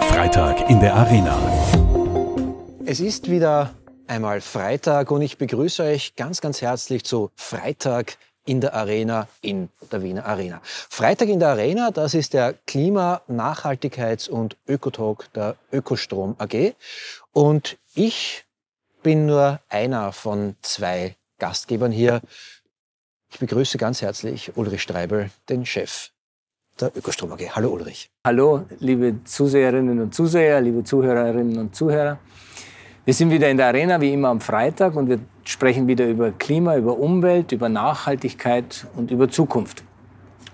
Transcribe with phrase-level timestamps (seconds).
[0.00, 1.38] Freitag in der Arena.
[2.84, 3.74] Es ist wieder
[4.06, 9.68] einmal Freitag und ich begrüße euch ganz, ganz herzlich zu Freitag in der Arena in
[9.92, 10.60] der Wiener Arena.
[10.62, 16.74] Freitag in der Arena, das ist der Klima-, Nachhaltigkeits- und Ökotalk der Ökostrom AG.
[17.32, 18.44] Und ich
[19.02, 22.20] bin nur einer von zwei Gastgebern hier.
[23.30, 26.10] Ich begrüße ganz herzlich Ulrich Streibel, den Chef
[26.80, 27.40] der Ökostrom AG.
[27.54, 28.10] Hallo Ulrich.
[28.26, 32.18] Hallo, liebe Zuseherinnen und Zuseher, liebe Zuhörerinnen und Zuhörer.
[33.04, 36.32] Wir sind wieder in der Arena, wie immer am Freitag, und wir sprechen wieder über
[36.32, 39.84] Klima, über Umwelt, über Nachhaltigkeit und über Zukunft.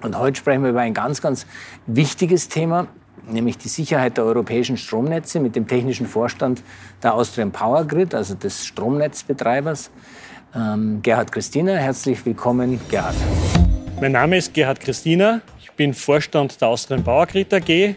[0.03, 1.47] Und heute sprechen wir über ein ganz, ganz
[1.87, 2.87] wichtiges Thema,
[3.29, 6.63] nämlich die Sicherheit der europäischen Stromnetze mit dem technischen Vorstand
[7.03, 9.91] der Austrian Power Grid, also des Stromnetzbetreibers.
[10.55, 13.17] Ähm, Gerhard Christina, herzlich willkommen, Gerhard.
[14.01, 15.41] Mein Name ist Gerhard Christina,
[15.77, 17.97] bin Vorstand der Austrian Power Grid AG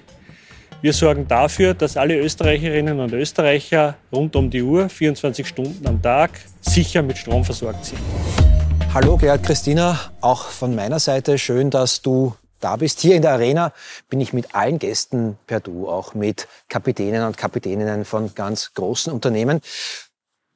[0.85, 5.99] wir sorgen dafür, dass alle Österreicherinnen und Österreicher rund um die Uhr, 24 Stunden am
[5.99, 6.29] Tag,
[6.61, 7.99] sicher mit Strom versorgt sind.
[8.93, 12.99] Hallo Gerhard Christina, auch von meiner Seite schön, dass du da bist.
[12.99, 13.73] Hier in der Arena
[14.09, 19.11] bin ich mit allen Gästen per Du, auch mit Kapitänen und Kapitäninnen von ganz großen
[19.11, 19.61] Unternehmen.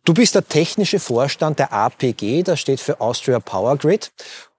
[0.05, 4.11] Du bist der technische Vorstand der APG, das steht für Austria Power Grid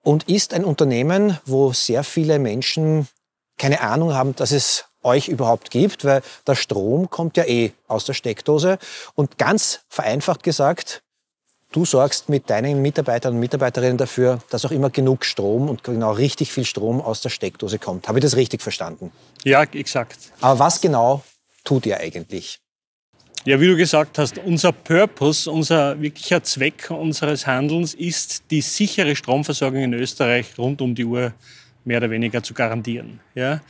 [0.02, 3.08] und ist ein Unternehmen, wo sehr viele Menschen
[3.58, 8.04] keine Ahnung haben, dass es euch überhaupt gibt, weil der Strom kommt ja eh aus
[8.04, 8.78] der Steckdose.
[9.14, 11.02] Und ganz vereinfacht gesagt,
[11.72, 16.12] du sorgst mit deinen Mitarbeitern und Mitarbeiterinnen dafür, dass auch immer genug Strom und genau
[16.12, 18.08] richtig viel Strom aus der Steckdose kommt.
[18.08, 19.12] Habe ich das richtig verstanden?
[19.44, 20.18] Ja, exakt.
[20.40, 21.22] Aber was genau
[21.64, 22.60] tut ihr eigentlich?
[23.46, 29.16] Ja, wie du gesagt hast, unser Purpose, unser wirklicher Zweck unseres Handelns ist die sichere
[29.16, 31.32] Stromversorgung in Österreich rund um die Uhr
[31.86, 33.18] mehr oder weniger zu garantieren.
[33.34, 33.62] Ja?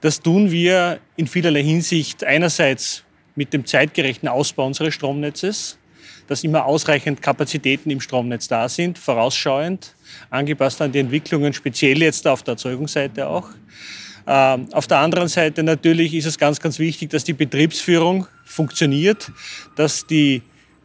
[0.00, 3.04] Das tun wir in vielerlei Hinsicht einerseits
[3.36, 5.78] mit dem zeitgerechten Ausbau unseres Stromnetzes,
[6.26, 9.94] dass immer ausreichend Kapazitäten im Stromnetz da sind, vorausschauend,
[10.30, 13.50] angepasst an die Entwicklungen, speziell jetzt auf der Erzeugungsseite auch.
[14.26, 19.30] Ähm, auf der anderen Seite natürlich ist es ganz, ganz wichtig, dass die Betriebsführung funktioniert,
[19.76, 20.42] dass die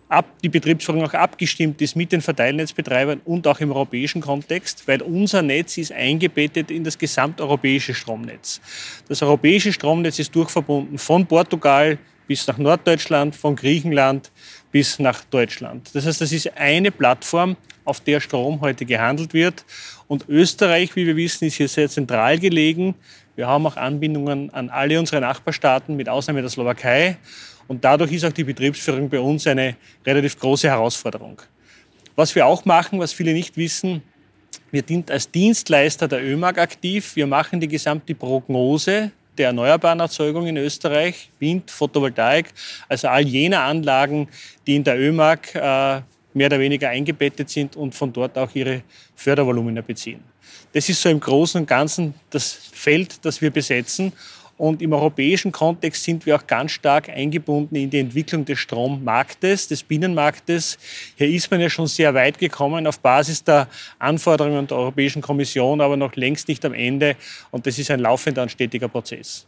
[0.09, 5.01] ab, die Betriebsführung auch abgestimmt ist mit den Verteilnetzbetreibern und auch im europäischen Kontext, weil
[5.01, 8.61] unser Netz ist eingebettet in das gesamteuropäische Stromnetz.
[9.07, 14.31] Das europäische Stromnetz ist durchverbunden von Portugal bis nach Norddeutschland, von Griechenland
[14.71, 15.89] bis nach Deutschland.
[15.93, 17.55] Das heißt, das ist eine Plattform,
[17.85, 19.65] auf der Strom heute gehandelt wird.
[20.07, 22.95] Und Österreich, wie wir wissen, ist hier sehr zentral gelegen.
[23.37, 27.17] Wir haben auch Anbindungen an alle unsere Nachbarstaaten, mit Ausnahme der Slowakei.
[27.67, 31.39] Und dadurch ist auch die Betriebsführung bei uns eine relativ große Herausforderung.
[32.15, 34.01] Was wir auch machen, was viele nicht wissen,
[34.71, 37.15] wir sind als Dienstleister der ÖMAG aktiv.
[37.15, 42.51] Wir machen die gesamte Prognose der erneuerbaren Erzeugung in Österreich, Wind, Photovoltaik,
[42.89, 44.29] also all jene Anlagen,
[44.65, 46.01] die in der ÖMAG äh,
[46.33, 48.81] mehr oder weniger eingebettet sind und von dort auch ihre
[49.15, 50.23] Fördervolumina beziehen.
[50.77, 54.13] Das ist so im Großen und Ganzen das Feld, das wir besetzen.
[54.57, 59.69] Und im europäischen Kontext sind wir auch ganz stark eingebunden in die Entwicklung des Strommarktes,
[59.69, 60.77] des Binnenmarktes.
[61.15, 63.67] Hier ist man ja schon sehr weit gekommen auf Basis der
[63.97, 67.15] Anforderungen der Europäischen Kommission, aber noch längst nicht am Ende.
[67.49, 69.47] Und das ist ein laufender und stetiger Prozess.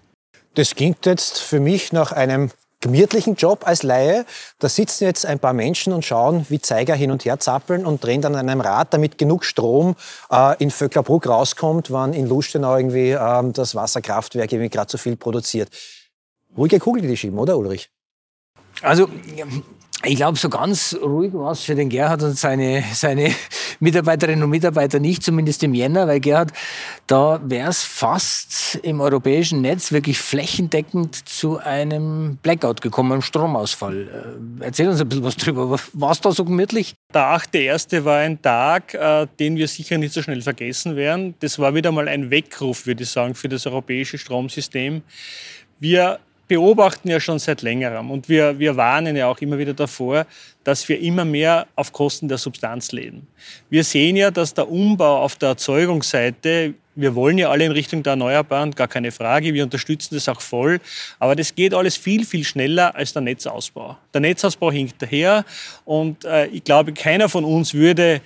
[0.55, 2.49] Das klingt jetzt für mich nach einem
[2.81, 4.25] gemütlichen Job als Laie.
[4.59, 8.03] Da sitzen jetzt ein paar Menschen und schauen, wie Zeiger hin und her zappeln und
[8.03, 9.95] drehen dann an einem Rad, damit genug Strom
[10.31, 15.15] äh, in Vöcklerbruck rauskommt, wann in Lustenau irgendwie äh, das Wasserkraftwerk irgendwie gerade zu viel
[15.15, 15.69] produziert.
[16.57, 17.89] Ruhige Kugel, die schieben, oder Ulrich?
[18.81, 19.09] Also
[20.05, 23.31] ich glaube, so ganz ruhig war es für den Gerhard und seine, seine
[23.81, 26.53] Mitarbeiterinnen und Mitarbeiter nicht, zumindest im Jänner, weil Gerhard,
[27.05, 34.47] da wäre es fast im europäischen Netz wirklich flächendeckend zu einem Blackout gekommen, einem Stromausfall.
[34.61, 35.77] Äh, erzähl uns ein bisschen was drüber.
[35.91, 36.95] War es da so gemütlich?
[37.13, 38.05] Der 8.1.
[38.05, 41.35] war ein Tag, äh, den wir sicher nicht so schnell vergessen werden.
[41.41, 45.01] Das war wieder mal ein Weckruf, würde ich sagen, für das europäische Stromsystem.
[45.79, 46.19] Wir
[46.49, 50.25] beobachten ja schon seit längerem und wir, wir warnen ja auch immer wieder davor,
[50.65, 53.27] dass wir immer mehr auf Kosten der Substanz leben.
[53.69, 58.03] Wir sehen ja, dass der Umbau auf der Erzeugungsseite, wir wollen ja alle in Richtung
[58.03, 60.81] der Erneuerbaren, gar keine Frage, wir unterstützen das auch voll,
[61.19, 63.97] aber das geht alles viel, viel schneller als der Netzausbau.
[64.13, 65.45] Der Netzausbau hinkt daher
[65.85, 68.21] und äh, ich glaube, keiner von uns würde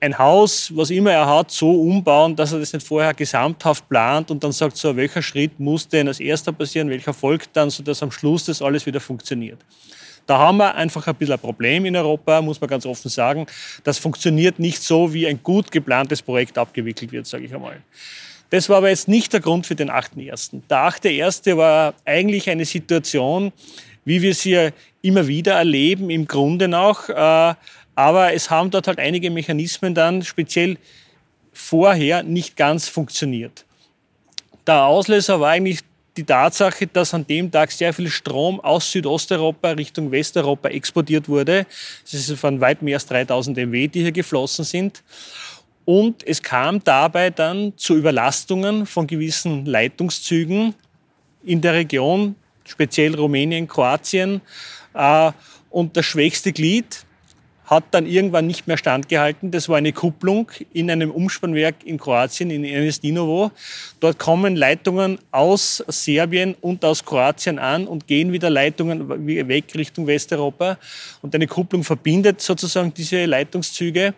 [0.00, 4.30] ein Haus, was immer er hat, so umbauen, dass er das nicht vorher gesamthaft plant
[4.30, 8.02] und dann sagt, so, welcher Schritt muss denn als erster passieren, welcher folgt dann, sodass
[8.02, 9.58] am Schluss das alles wieder funktioniert.
[10.26, 13.46] Da haben wir einfach ein bisschen ein Problem in Europa, muss man ganz offen sagen.
[13.84, 17.82] Das funktioniert nicht so, wie ein gut geplantes Projekt abgewickelt wird, sage ich einmal.
[18.50, 20.62] Das war aber jetzt nicht der Grund für den 8.1.
[20.68, 21.56] Der 8.1.
[21.56, 23.52] war eigentlich eine Situation,
[24.04, 24.70] wie wir sie
[25.02, 27.08] immer wieder erleben, im Grunde noch.
[27.08, 27.54] Äh,
[28.00, 30.78] aber es haben dort halt einige Mechanismen dann speziell
[31.52, 33.66] vorher nicht ganz funktioniert.
[34.66, 35.80] Der Auslöser war eigentlich
[36.16, 41.66] die Tatsache, dass an dem Tag sehr viel Strom aus Südosteuropa Richtung Westeuropa exportiert wurde.
[42.10, 45.02] Es von weit mehr als 3000 MW, die hier geflossen sind.
[45.84, 50.74] Und es kam dabei dann zu Überlastungen von gewissen Leitungszügen
[51.44, 54.40] in der Region, speziell Rumänien, Kroatien.
[54.94, 55.32] Äh,
[55.68, 57.04] und das schwächste Glied
[57.70, 59.52] hat dann irgendwann nicht mehr standgehalten.
[59.52, 63.52] Das war eine Kupplung in einem Umspannwerk in Kroatien, in Ernestinovo.
[64.00, 69.08] Dort kommen Leitungen aus Serbien und aus Kroatien an und gehen wieder Leitungen
[69.48, 70.78] weg Richtung Westeuropa.
[71.22, 74.14] Und eine Kupplung verbindet sozusagen diese Leitungszüge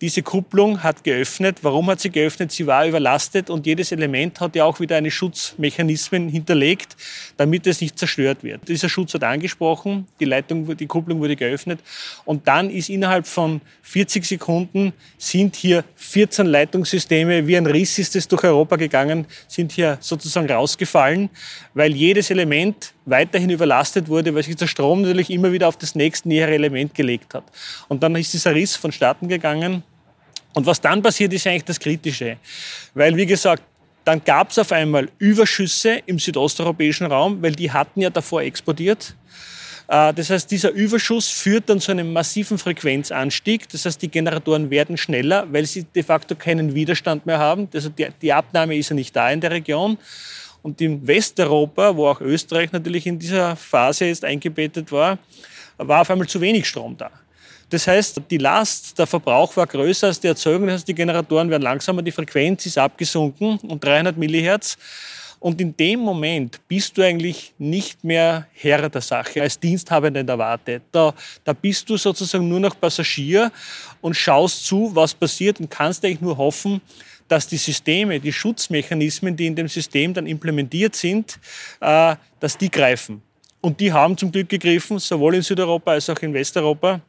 [0.00, 1.58] diese Kupplung hat geöffnet.
[1.62, 2.52] Warum hat sie geöffnet?
[2.52, 6.96] Sie war überlastet und jedes Element hat ja auch wieder eine Schutzmechanismen hinterlegt,
[7.36, 8.66] damit es nicht zerstört wird.
[8.68, 11.80] Dieser Schutz hat angesprochen, die Leitung, die Kupplung wurde geöffnet
[12.24, 18.16] und dann ist innerhalb von 40 Sekunden sind hier 14 Leitungssysteme, wie ein Riss ist
[18.16, 21.28] es durch Europa gegangen, sind hier sozusagen rausgefallen,
[21.74, 25.94] weil jedes Element weiterhin überlastet wurde, weil sich der Strom natürlich immer wieder auf das
[25.94, 27.44] nächste nähere Element gelegt hat.
[27.88, 29.82] Und dann ist dieser Riss vonstatten gegangen
[30.54, 32.36] und was dann passiert, ist eigentlich das Kritische.
[32.94, 33.62] Weil, wie gesagt,
[34.04, 39.14] dann gab es auf einmal Überschüsse im südosteuropäischen Raum, weil die hatten ja davor exportiert.
[39.88, 43.68] Äh, das heißt, dieser Überschuss führt dann zu einem massiven Frequenzanstieg.
[43.68, 47.68] Das heißt, die Generatoren werden schneller, weil sie de facto keinen Widerstand mehr haben.
[47.74, 49.98] Also die Abnahme ist ja nicht da in der Region.
[50.62, 55.18] Und in Westeuropa, wo auch Österreich natürlich in dieser Phase jetzt eingebettet war,
[55.78, 57.10] war auf einmal zu wenig Strom da.
[57.70, 60.66] Das heißt, die Last, der Verbrauch war größer als die Erzeugung.
[60.66, 64.76] Das heißt, die Generatoren werden langsamer, die Frequenz ist abgesunken um 300 Millihertz.
[65.38, 70.26] Und in dem Moment bist du eigentlich nicht mehr Herr der Sache, als Diensthabender in
[70.26, 70.82] der Warte.
[70.92, 71.14] Da,
[71.44, 73.50] da bist du sozusagen nur noch Passagier
[74.02, 76.82] und schaust zu, was passiert und kannst eigentlich nur hoffen,
[77.26, 81.38] dass die Systeme, die Schutzmechanismen, die in dem System dann implementiert sind,
[81.80, 83.22] äh, dass die greifen.
[83.62, 87.00] Und die haben zum Glück gegriffen, sowohl in Südeuropa als auch in Westeuropa.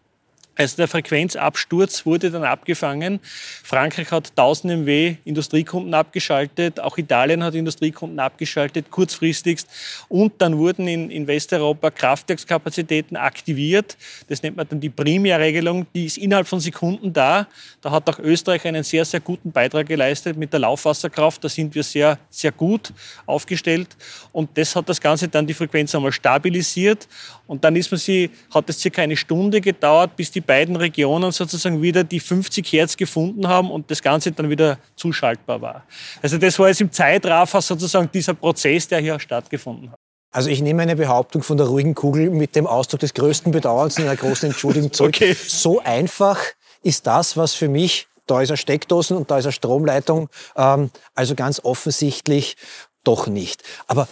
[0.53, 3.21] Also der Frequenzabsturz wurde dann abgefangen.
[3.63, 9.67] Frankreich hat 1000 MW Industriekunden abgeschaltet, auch Italien hat Industriekunden abgeschaltet, kurzfristigst.
[10.09, 13.95] Und dann wurden in, in Westeuropa Kraftwerkskapazitäten aktiviert.
[14.27, 17.47] Das nennt man dann die Primärregelung, die ist innerhalb von Sekunden da.
[17.79, 21.41] Da hat auch Österreich einen sehr, sehr guten Beitrag geleistet mit der Laufwasserkraft.
[21.45, 22.91] Da sind wir sehr, sehr gut
[23.25, 23.87] aufgestellt.
[24.33, 27.07] Und das hat das Ganze dann die Frequenz einmal stabilisiert.
[27.47, 30.75] Und dann ist man sie, hat es circa eine Stunde gedauert, bis die die beiden
[30.75, 35.83] Regionen sozusagen wieder die 50 Hertz gefunden haben und das Ganze dann wieder zuschaltbar war.
[36.21, 39.99] Also das war jetzt im Zeitraffer sozusagen dieser Prozess, der hier stattgefunden hat.
[40.33, 43.97] Also ich nehme eine Behauptung von der ruhigen Kugel mit dem Ausdruck des größten Bedauerns
[43.97, 45.15] und einer großen Entschuldigung zurück.
[45.15, 45.33] Okay.
[45.33, 46.39] So einfach
[46.81, 50.89] ist das, was für mich, da ist eine Steckdosen und da ist eine Stromleitung, ähm,
[51.13, 52.55] also ganz offensichtlich
[53.03, 53.63] doch nicht.
[53.87, 54.07] Aber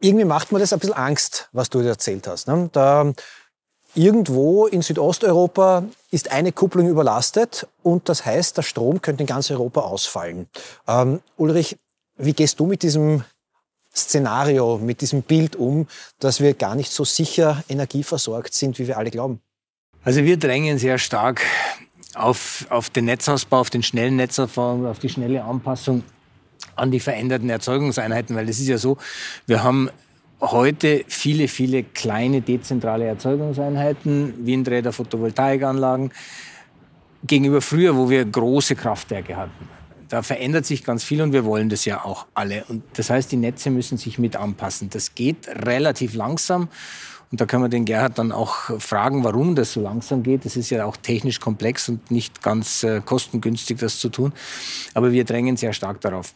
[0.00, 2.46] irgendwie macht mir das ein bisschen Angst, was du dir erzählt hast.
[2.46, 2.70] Ne?
[2.72, 3.12] Da
[3.96, 9.50] Irgendwo in Südosteuropa ist eine Kupplung überlastet und das heißt, der Strom könnte in ganz
[9.50, 10.48] Europa ausfallen.
[10.86, 11.78] Ähm, Ulrich,
[12.18, 13.24] wie gehst du mit diesem
[13.94, 18.98] Szenario, mit diesem Bild um, dass wir gar nicht so sicher energieversorgt sind, wie wir
[18.98, 19.40] alle glauben?
[20.04, 21.40] Also wir drängen sehr stark
[22.14, 26.02] auf, auf den Netzausbau, auf den schnellen Netzausbau, auf die schnelle Anpassung
[26.74, 28.98] an die veränderten Erzeugungseinheiten, weil es ist ja so,
[29.46, 29.88] wir haben
[30.40, 36.10] heute viele, viele kleine dezentrale Erzeugungseinheiten, Windräder, Photovoltaikanlagen,
[37.24, 39.68] gegenüber früher, wo wir große Kraftwerke hatten.
[40.08, 42.64] Da verändert sich ganz viel und wir wollen das ja auch alle.
[42.68, 44.88] Und das heißt, die Netze müssen sich mit anpassen.
[44.90, 46.68] Das geht relativ langsam.
[47.32, 50.44] Und da können wir den Gerhard dann auch fragen, warum das so langsam geht.
[50.44, 54.32] Das ist ja auch technisch komplex und nicht ganz äh, kostengünstig, das zu tun.
[54.94, 56.34] Aber wir drängen sehr stark darauf.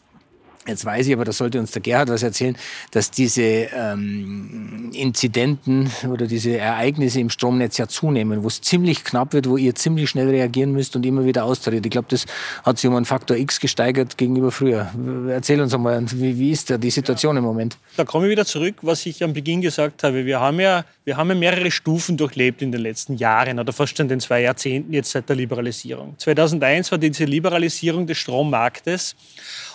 [0.67, 2.55] Jetzt weiß ich, aber da sollte uns der Gerhard was erzählen,
[2.91, 9.33] dass diese ähm, Inzidenten oder diese Ereignisse im Stromnetz ja zunehmen, wo es ziemlich knapp
[9.33, 11.83] wird, wo ihr ziemlich schnell reagieren müsst und immer wieder austritt.
[11.83, 12.25] Ich glaube, das
[12.63, 14.91] hat sich um einen Faktor X gesteigert gegenüber früher.
[15.29, 17.77] Erzähl uns einmal, wie, wie ist da die Situation im Moment?
[17.97, 20.25] Da komme ich wieder zurück, was ich am Beginn gesagt habe.
[20.27, 23.97] Wir haben ja, wir haben ja mehrere Stufen durchlebt in den letzten Jahren oder fast
[23.97, 26.13] schon in den zwei Jahrzehnten jetzt seit der Liberalisierung.
[26.19, 29.15] 2001 war diese Liberalisierung des Strommarktes.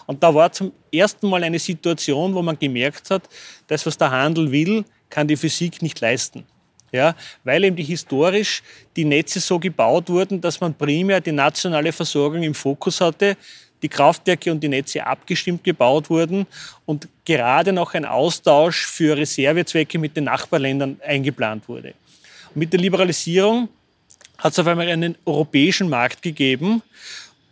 [0.06, 3.28] Und da war zum ersten Mal eine Situation, wo man gemerkt hat,
[3.66, 6.44] das, was der Handel will, kann die Physik nicht leisten.
[6.92, 8.62] Ja, weil eben die historisch
[8.94, 13.36] die Netze so gebaut wurden, dass man primär die nationale Versorgung im Fokus hatte.
[13.82, 16.46] die Kraftwerke und die Netze abgestimmt gebaut wurden
[16.86, 21.92] und gerade noch ein Austausch für Reservezwecke mit den Nachbarländern eingeplant wurde.
[22.54, 23.68] Und mit der Liberalisierung
[24.38, 26.82] hat es auf einmal einen europäischen Markt gegeben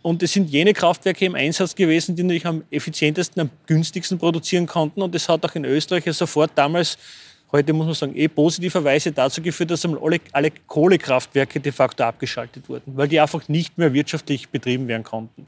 [0.05, 4.67] und es sind jene Kraftwerke im Einsatz gewesen, die natürlich am effizientesten, am günstigsten produzieren
[4.67, 5.01] konnten.
[5.01, 6.99] Und das hat auch in Österreich sofort damals
[7.51, 12.69] heute muss man sagen, eh positiverweise dazu geführt, dass alle, alle Kohlekraftwerke de facto abgeschaltet
[12.69, 15.47] wurden, weil die einfach nicht mehr wirtschaftlich betrieben werden konnten.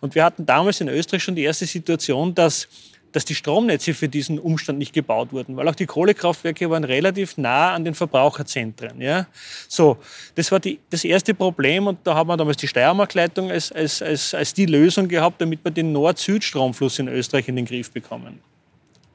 [0.00, 2.68] Und wir hatten damals in Österreich schon die erste Situation, dass
[3.12, 7.36] dass die Stromnetze für diesen Umstand nicht gebaut wurden, weil auch die Kohlekraftwerke waren relativ
[7.36, 9.00] nah an den Verbraucherzentren.
[9.00, 9.26] Ja?
[9.68, 9.98] So,
[10.34, 14.02] das war die, das erste Problem und da haben wir damals die Steiermarkleitung als, als,
[14.02, 18.40] als, als die Lösung gehabt, damit wir den Nord-Süd-Stromfluss in Österreich in den Griff bekommen.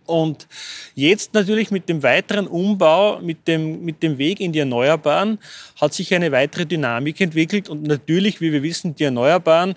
[0.05, 0.47] Und
[0.93, 5.39] jetzt natürlich mit dem weiteren Umbau, mit dem, mit dem Weg in die Erneuerbaren,
[5.81, 7.69] hat sich eine weitere Dynamik entwickelt.
[7.69, 9.75] Und natürlich, wie wir wissen, die Erneuerbaren,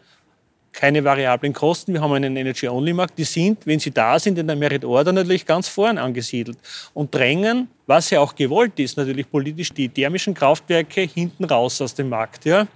[0.79, 1.93] keine variablen Kosten.
[1.93, 3.19] Wir haben einen Energy-Only-Markt.
[3.19, 6.57] Die sind, wenn sie da sind, in der Merit Order natürlich ganz vorn angesiedelt
[6.95, 11.95] und drängen, was ja auch gewollt ist, natürlich politisch, die thermischen Kraftwerke hinten raus aus
[11.95, 12.45] dem Markt.
[12.45, 12.69] Ja.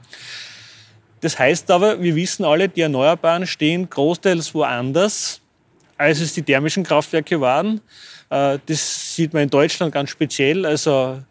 [1.21, 5.41] Das heißt aber, wir wissen alle, die Erneuerbaren stehen großteils woanders
[6.03, 7.81] als es die thermischen Kraftwerke waren.
[8.29, 10.67] Äh, das sieht man in Deutschland ganz speziell.
[10.67, 11.23] Also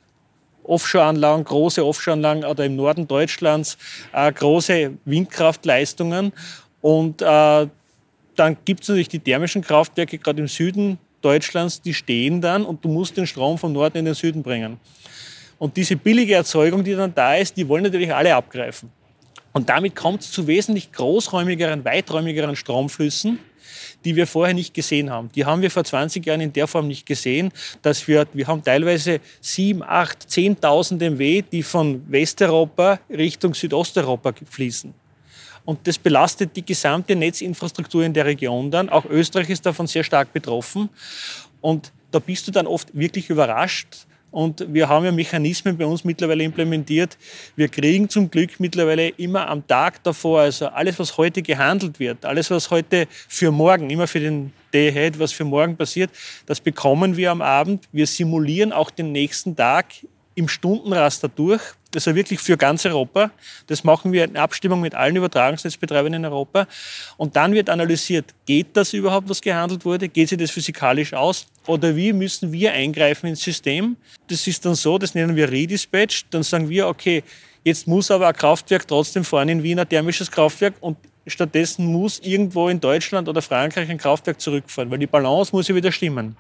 [0.64, 3.78] Offshore-Anlagen, große Offshore-Anlagen oder im Norden Deutschlands
[4.14, 6.34] äh, große Windkraftleistungen.
[6.82, 7.68] Und äh,
[8.36, 12.84] dann gibt es natürlich die thermischen Kraftwerke, gerade im Süden Deutschlands, die stehen dann und
[12.84, 14.80] du musst den Strom vom Norden in den Süden bringen.
[15.60, 18.90] Und diese billige Erzeugung, die dann da ist, die wollen natürlich alle abgreifen.
[19.54, 23.38] Und damit kommt es zu wesentlich großräumigeren, weiträumigeren Stromflüssen
[24.06, 25.30] die wir vorher nicht gesehen haben.
[25.34, 27.52] Die haben wir vor 20 Jahren in der Form nicht gesehen,
[27.82, 34.94] dass wir, wir haben teilweise 7, 8, 10.000 MW, die von Westeuropa Richtung Südosteuropa fließen.
[35.64, 38.90] Und das belastet die gesamte Netzinfrastruktur in der Region dann.
[38.90, 40.90] Auch Österreich ist davon sehr stark betroffen.
[41.62, 46.04] Und da bist du dann oft wirklich überrascht, und wir haben ja Mechanismen bei uns
[46.04, 47.18] mittlerweile implementiert.
[47.56, 52.26] Wir kriegen zum Glück mittlerweile immer am Tag davor, also alles, was heute gehandelt wird,
[52.26, 56.10] alles, was heute für morgen, immer für den Day Ahead, was für morgen passiert,
[56.46, 57.88] das bekommen wir am Abend.
[57.92, 59.88] Wir simulieren auch den nächsten Tag
[60.36, 61.62] im Stundenraster durch.
[61.94, 63.32] Also wirklich für ganz Europa.
[63.68, 66.68] Das machen wir in Abstimmung mit allen Übertragungsnetzbetreibern in Europa.
[67.18, 70.08] Und dann wird analysiert, geht das überhaupt, was gehandelt wurde?
[70.08, 71.48] Geht sich das physikalisch aus?
[71.68, 73.98] Oder wie müssen wir eingreifen ins System?
[74.28, 76.26] Das ist dann so, das nennen wir Redispatch.
[76.30, 77.24] Dann sagen wir, okay,
[77.64, 80.76] jetzt muss aber ein Kraftwerk trotzdem fahren in Wien, ein thermisches Kraftwerk.
[80.80, 85.68] Und stattdessen muss irgendwo in Deutschland oder Frankreich ein Kraftwerk zurückfahren, weil die Balance muss
[85.68, 86.36] ja wieder stimmen.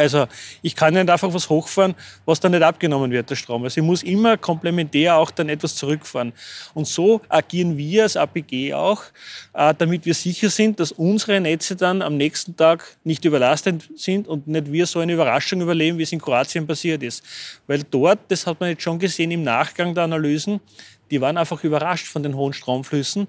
[0.00, 0.26] Also
[0.62, 3.64] ich kann nicht einfach was hochfahren, was dann nicht abgenommen wird, der Strom.
[3.64, 6.32] Also ich muss immer komplementär auch dann etwas zurückfahren.
[6.74, 9.02] Und so agieren wir als APG auch,
[9.52, 14.26] äh, damit wir sicher sind, dass unsere Netze dann am nächsten Tag nicht überlastet sind
[14.26, 17.22] und nicht wir so eine Überraschung überleben, wie es in Kroatien passiert ist.
[17.66, 20.60] Weil dort, das hat man jetzt schon gesehen im Nachgang der Analysen,
[21.10, 23.26] die waren einfach überrascht von den hohen Stromflüssen.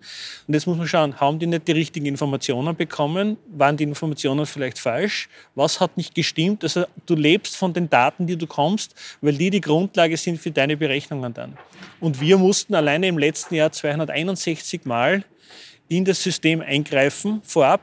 [0.47, 3.37] Und jetzt muss man schauen, haben die nicht die richtigen Informationen bekommen?
[3.47, 5.29] Waren die Informationen vielleicht falsch?
[5.55, 6.63] Was hat nicht gestimmt?
[6.63, 10.51] Also du lebst von den Daten, die du kommst, weil die die Grundlage sind für
[10.51, 11.57] deine Berechnungen dann.
[11.99, 15.23] Und wir mussten alleine im letzten Jahr 261 Mal
[15.87, 17.81] in das System eingreifen, vorab,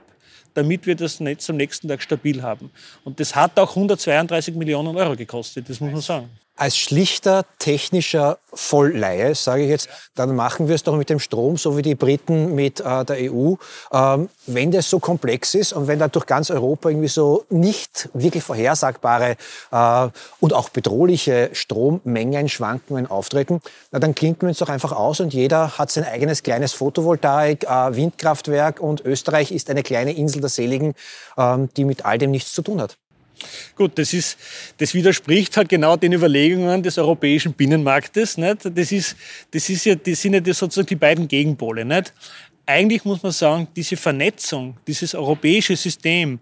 [0.55, 2.71] damit wir das Netz am nächsten Tag stabil haben.
[3.05, 8.39] Und das hat auch 132 Millionen Euro gekostet, das muss man sagen als schlichter technischer
[8.53, 11.95] Vollleihe, sage ich jetzt, dann machen wir es doch mit dem Strom, so wie die
[11.95, 13.55] Briten mit äh, der EU.
[13.93, 18.09] Ähm, wenn das so komplex ist und wenn da durch ganz Europa irgendwie so nicht
[18.13, 19.37] wirklich vorhersagbare
[19.71, 20.09] äh,
[20.41, 23.61] und auch bedrohliche Strommengenschwankungen auftreten,
[23.93, 27.65] na, dann klinken wir uns doch einfach aus und jeder hat sein eigenes kleines Photovoltaik,
[27.65, 30.95] äh, Windkraftwerk und Österreich ist eine kleine Insel der Seligen,
[31.37, 32.97] ähm, die mit all dem nichts zu tun hat.
[33.77, 34.39] Gut, das, ist,
[34.79, 38.39] das widerspricht halt genau den Überlegungen des europäischen Binnenmarktes.
[38.39, 38.65] Nicht?
[38.65, 39.17] Das, ist,
[39.51, 41.85] das, ist ja, das sind ja sozusagen die beiden Gegenpole.
[41.85, 42.13] Nicht?
[42.67, 46.41] Eigentlich muss man sagen, diese Vernetzung, dieses europäische System,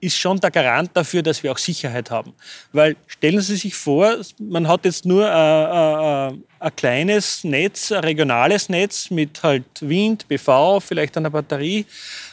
[0.00, 2.32] ist schon der Garant dafür, dass wir auch Sicherheit haben.
[2.72, 8.04] Weil stellen Sie sich vor, man hat jetzt nur ein, ein, ein kleines Netz, ein
[8.04, 11.84] regionales Netz mit halt Wind, BV, vielleicht einer Batterie.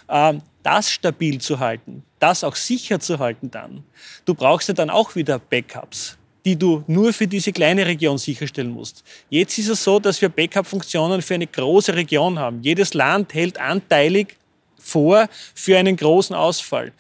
[0.09, 3.86] Ähm, das stabil zu halten, das auch sicher zu halten dann,
[4.25, 8.71] du brauchst ja dann auch wieder Backups, die du nur für diese kleine Region sicherstellen
[8.71, 9.01] musst.
[9.29, 12.62] Jetzt ist es so, dass wir Backup-Funktionen für eine große Region haben.
[12.62, 14.36] Jedes Land hält anteilig
[14.77, 16.91] vor für einen großen Ausfall.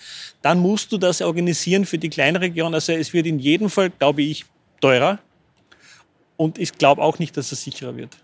[0.41, 2.73] Dann musst du das organisieren für die kleine Region.
[2.73, 4.45] Also es wird in jedem Fall, glaube ich,
[4.81, 5.19] teurer.
[6.35, 8.17] Und ich glaube auch nicht, dass es sicherer wird.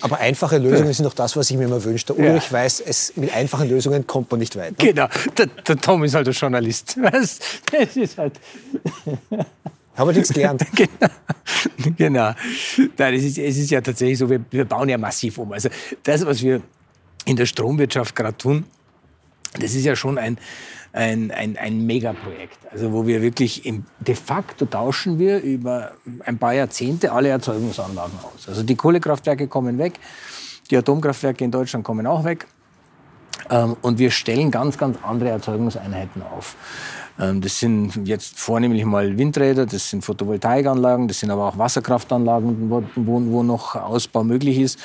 [0.00, 2.06] Aber einfache Lösungen sind doch das, was ich mir immer wünsche.
[2.06, 2.52] Der Ulrich ja.
[2.52, 4.78] weiß, es, mit einfachen Lösungen kommt man nicht weit.
[4.78, 4.92] Ne?
[4.92, 6.98] Genau, der, der, Tom ist halt der Journalist.
[7.72, 8.38] Das ist halt
[9.96, 10.64] haben wir nichts gelernt.
[10.74, 11.94] genau.
[11.96, 12.34] genau.
[12.98, 15.52] Nein, es, ist, es ist ja tatsächlich so, wir, wir bauen ja massiv um.
[15.52, 15.68] Also
[16.02, 16.60] das, was wir
[17.24, 18.64] in der Stromwirtschaft gerade tun,
[19.54, 20.38] das ist ja schon ein,
[20.92, 22.58] ein, ein, ein Megaprojekt.
[22.70, 25.92] Also wo wir wirklich im, de facto tauschen wir über
[26.24, 28.48] ein paar Jahrzehnte alle Erzeugungsanlagen aus.
[28.48, 29.94] Also die Kohlekraftwerke kommen weg,
[30.70, 32.46] die Atomkraftwerke in Deutschland kommen auch weg.
[33.50, 36.56] Ähm, und wir stellen ganz, ganz andere Erzeugungseinheiten auf.
[37.18, 42.70] Ähm, das sind jetzt vornehmlich mal Windräder, das sind Photovoltaikanlagen, das sind aber auch Wasserkraftanlagen,
[42.70, 44.78] wo, wo noch Ausbau möglich ist.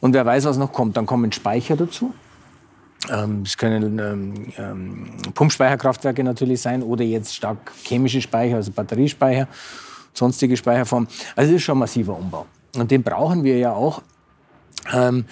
[0.00, 0.96] Und wer weiß, was noch kommt.
[0.96, 2.14] Dann kommen Speicher dazu.
[3.08, 9.48] Ähm, es können ähm, ähm, Pumpspeicherkraftwerke natürlich sein oder jetzt stark chemische Speicher, also Batteriespeicher,
[10.12, 11.08] sonstige Speicherformen.
[11.34, 12.46] Also das ist schon ein massiver Umbau.
[12.76, 14.02] Und den brauchen wir ja auch.
[14.92, 15.24] Ähm,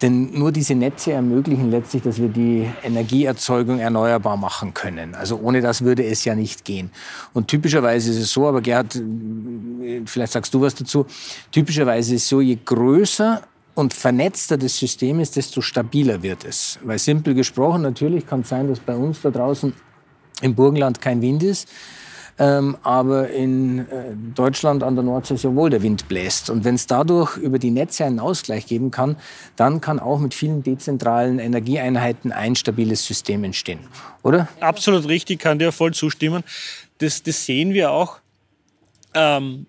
[0.00, 5.16] denn nur diese Netze ermöglichen letztlich, dass wir die Energieerzeugung erneuerbar machen können.
[5.16, 6.90] Also ohne das würde es ja nicht gehen.
[7.34, 9.00] Und typischerweise ist es so, aber Gerhard,
[10.06, 11.04] vielleicht sagst du was dazu,
[11.50, 13.42] typischerweise ist es so, je größer
[13.78, 16.80] und vernetzter das System ist, desto stabiler wird es.
[16.82, 19.72] Weil simpel gesprochen, natürlich kann es sein, dass bei uns da draußen
[20.42, 21.68] im Burgenland kein Wind ist.
[22.40, 26.50] Ähm, aber in äh, Deutschland an der Nordsee sehr wohl der Wind bläst.
[26.50, 29.16] Und wenn es dadurch über die Netze einen Ausgleich geben kann,
[29.54, 33.78] dann kann auch mit vielen dezentralen Energieeinheiten ein stabiles System entstehen.
[34.24, 34.48] Oder?
[34.58, 36.42] Absolut richtig, kann dir voll zustimmen.
[36.98, 38.18] Das, das sehen wir auch.
[39.14, 39.66] Ähm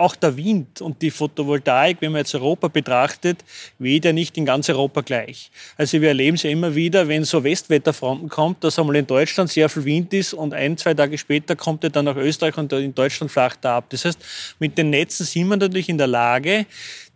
[0.00, 3.44] auch der Wind und die Photovoltaik, wenn man jetzt Europa betrachtet,
[3.78, 5.50] weht ja nicht in ganz Europa gleich.
[5.76, 9.50] Also wir erleben es ja immer wieder, wenn so Westwetterfronten kommt, dass einmal in Deutschland
[9.50, 12.72] sehr viel Wind ist und ein, zwei Tage später kommt er dann nach Österreich und
[12.72, 13.86] in Deutschland flacht er ab.
[13.90, 14.18] Das heißt,
[14.58, 16.66] mit den Netzen sind wir natürlich in der Lage,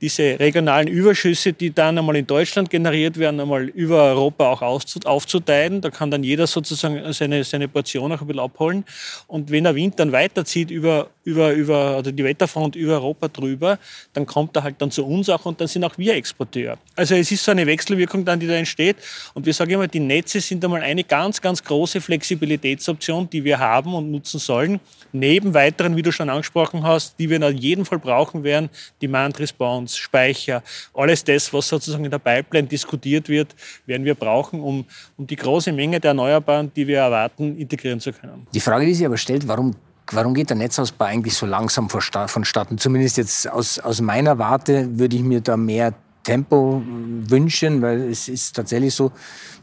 [0.01, 5.81] diese regionalen Überschüsse, die dann einmal in Deutschland generiert werden, einmal über Europa auch aufzuteilen.
[5.81, 8.85] Da kann dann jeder sozusagen seine, seine Portion auch ein bisschen abholen.
[9.27, 13.79] Und wenn der Wind dann weiterzieht über, über, über oder die Wetterfront über Europa drüber,
[14.13, 16.77] dann kommt er halt dann zu uns auch und dann sind auch wir Exporteur.
[16.97, 18.97] Also es ist so eine Wechselwirkung dann, die da entsteht.
[19.33, 23.59] Und wir sagen immer, die Netze sind einmal eine ganz, ganz große Flexibilitätsoption, die wir
[23.59, 24.81] haben und nutzen sollen.
[25.13, 28.69] Neben weiteren, wie du schon angesprochen hast, die wir in jedem Fall brauchen werden,
[29.01, 30.63] Demand Response, Speicher,
[30.95, 33.55] alles das, was sozusagen in der Pipeline diskutiert wird,
[33.87, 34.85] werden wir brauchen, um,
[35.17, 38.47] um die große Menge der Erneuerbaren, die wir erwarten, integrieren zu können.
[38.53, 39.75] Die Frage, die sich aber stellt, warum
[40.13, 42.77] Warum geht der Netzausbau eigentlich so langsam vonstatten?
[42.77, 48.29] Zumindest jetzt aus, aus meiner Warte würde ich mir da mehr Tempo wünschen, weil es
[48.29, 49.13] ist tatsächlich so,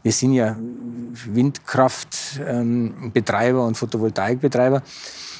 [0.02, 0.56] wir sind ja
[1.26, 4.82] Windkraftbetreiber und Photovoltaikbetreiber.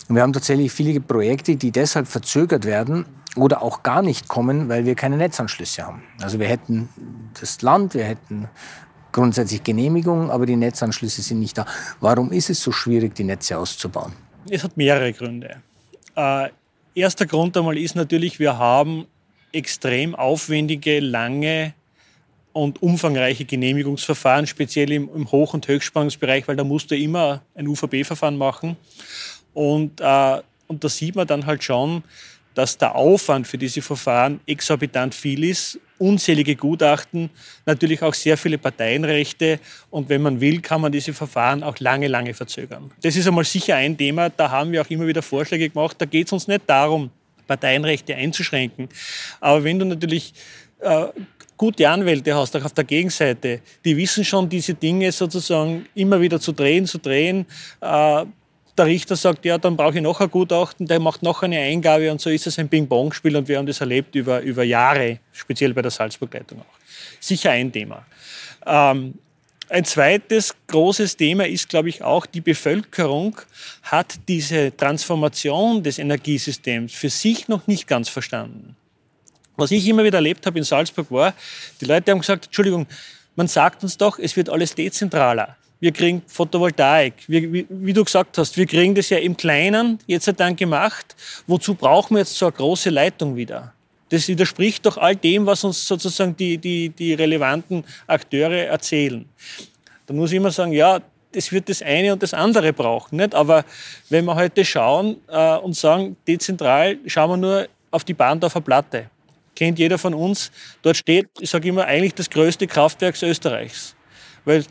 [0.09, 4.68] Und wir haben tatsächlich viele Projekte, die deshalb verzögert werden, oder auch gar nicht kommen,
[4.68, 6.03] weil wir keine Netzanschlüsse haben.
[6.21, 6.88] Also wir hätten
[7.40, 8.49] das Land, wir hätten
[9.11, 11.66] grundsätzlich Genehmigungen, aber die Netzanschlüsse sind nicht da.
[12.01, 14.12] Warum ist es so schwierig, die Netze auszubauen?
[14.49, 15.62] Es hat mehrere Gründe.
[16.16, 16.49] Äh,
[16.95, 19.07] erster Grund einmal ist natürlich, wir haben
[19.53, 21.75] extrem aufwendige, lange
[22.53, 27.66] und umfangreiche Genehmigungsverfahren, speziell im, im Hoch- und Höchstspannungsbereich, weil da musst du immer ein
[27.66, 28.77] UVB-Verfahren machen.
[29.55, 32.03] Und, äh, und da sieht man dann halt schon,
[32.54, 37.30] dass der Aufwand für diese Verfahren exorbitant viel ist, unzählige Gutachten,
[37.64, 39.60] natürlich auch sehr viele Parteienrechte
[39.90, 42.90] und wenn man will, kann man diese Verfahren auch lange, lange verzögern.
[43.02, 45.96] Das ist einmal sicher ein Thema, da haben wir auch immer wieder Vorschläge gemacht.
[45.98, 47.10] Da geht es uns nicht darum,
[47.46, 48.88] Parteienrechte einzuschränken,
[49.40, 50.34] aber wenn du natürlich
[50.80, 51.06] äh,
[51.56, 56.40] gute Anwälte hast, auch auf der Gegenseite, die wissen schon, diese Dinge sozusagen immer wieder
[56.40, 57.46] zu drehen, zu drehen,
[57.80, 58.24] äh,
[58.76, 62.11] der Richter sagt, ja, dann brauche ich noch ein Gutachten, der macht noch eine Eingabe
[62.11, 65.74] und so ist es ein Ping-Pong-Spiel und wir haben das erlebt über, über Jahre, speziell
[65.74, 66.78] bei der Salzburg-Leitung auch.
[67.20, 68.06] Sicher ein Thema.
[68.66, 69.14] Ähm,
[69.68, 73.40] ein zweites großes Thema ist, glaube ich, auch, die Bevölkerung
[73.82, 78.76] hat diese Transformation des Energiesystems für sich noch nicht ganz verstanden.
[79.56, 81.35] Was ich immer wieder erlebt habe in Salzburg war,
[81.80, 82.87] die Leute haben gesagt, Entschuldigung,
[83.37, 87.14] man sagt uns doch, es wird alles dezentraler wir kriegen Photovoltaik.
[87.27, 91.16] Wir, wie, wie, du gesagt hast, wir kriegen das ja im Kleinen jetzt dann gemacht.
[91.49, 93.73] Wozu brauchen wir jetzt so eine große Leitung wieder?
[94.09, 99.29] Das widerspricht doch all dem, was uns sozusagen die, die, die relevanten Akteure erzählen.
[100.07, 101.01] Da muss ich immer sagen, ja,
[101.33, 103.16] es wird das eine und das andere brauchen.
[103.16, 103.35] Nicht?
[103.35, 103.64] Aber
[104.09, 109.11] wenn wir heute schauen äh, und sagen, dezentral, schauen wir nur auf die Bahndorfer Platte.
[109.57, 110.53] Kennt jeder von uns.
[110.83, 113.97] Dort steht, ich sage immer, eigentlich das größte Kraftwerk Österreichs.
[114.45, 114.64] Weil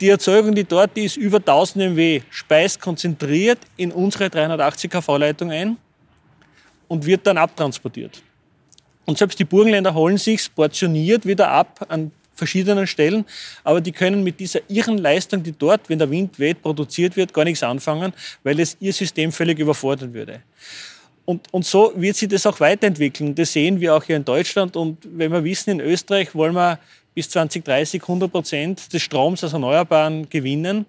[0.00, 5.76] die Erzeugung, die dort ist, über 1000 MW, speist konzentriert in unsere 380 kV-Leitung ein
[6.86, 8.22] und wird dann abtransportiert.
[9.04, 13.24] Und selbst die Burgenländer holen sich portioniert wieder ab an verschiedenen Stellen,
[13.64, 17.34] aber die können mit dieser irren Leistung, die dort, wenn der Wind weht, produziert wird,
[17.34, 18.12] gar nichts anfangen,
[18.44, 20.42] weil es ihr System völlig überfordern würde.
[21.24, 23.34] Und, und so wird sich das auch weiterentwickeln.
[23.34, 24.76] Das sehen wir auch hier in Deutschland.
[24.76, 26.78] Und wenn wir wissen, in Österreich wollen wir
[27.18, 30.86] bis 2030 100 Prozent des Stroms aus Erneuerbaren gewinnen,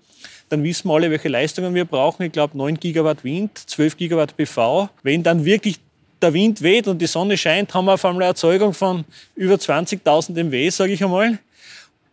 [0.49, 2.21] dann wissen wir alle, welche Leistungen wir brauchen.
[2.21, 4.89] Ich glaube, 9 Gigawatt Wind, 12 Gigawatt PV.
[5.01, 5.79] Wenn dann wirklich
[6.21, 9.55] der Wind weht und die Sonne scheint, haben wir auf einmal eine Erzeugung von über
[9.55, 11.39] 20.000 MW, sage ich einmal.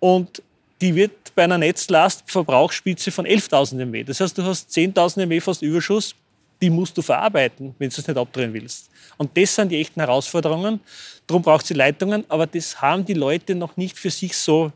[0.00, 0.42] Und
[0.80, 4.02] die wird bei einer Netzlastverbrauchsspitze von 11.000 MW.
[4.04, 6.14] Das heißt, du hast 10.000 MW fast Überschuss,
[6.60, 8.90] die musst du verarbeiten, wenn du es nicht abdrehen willst.
[9.16, 10.80] Und das sind die echten Herausforderungen.
[11.26, 14.72] Darum braucht es die Leitungen, aber das haben die Leute noch nicht für sich so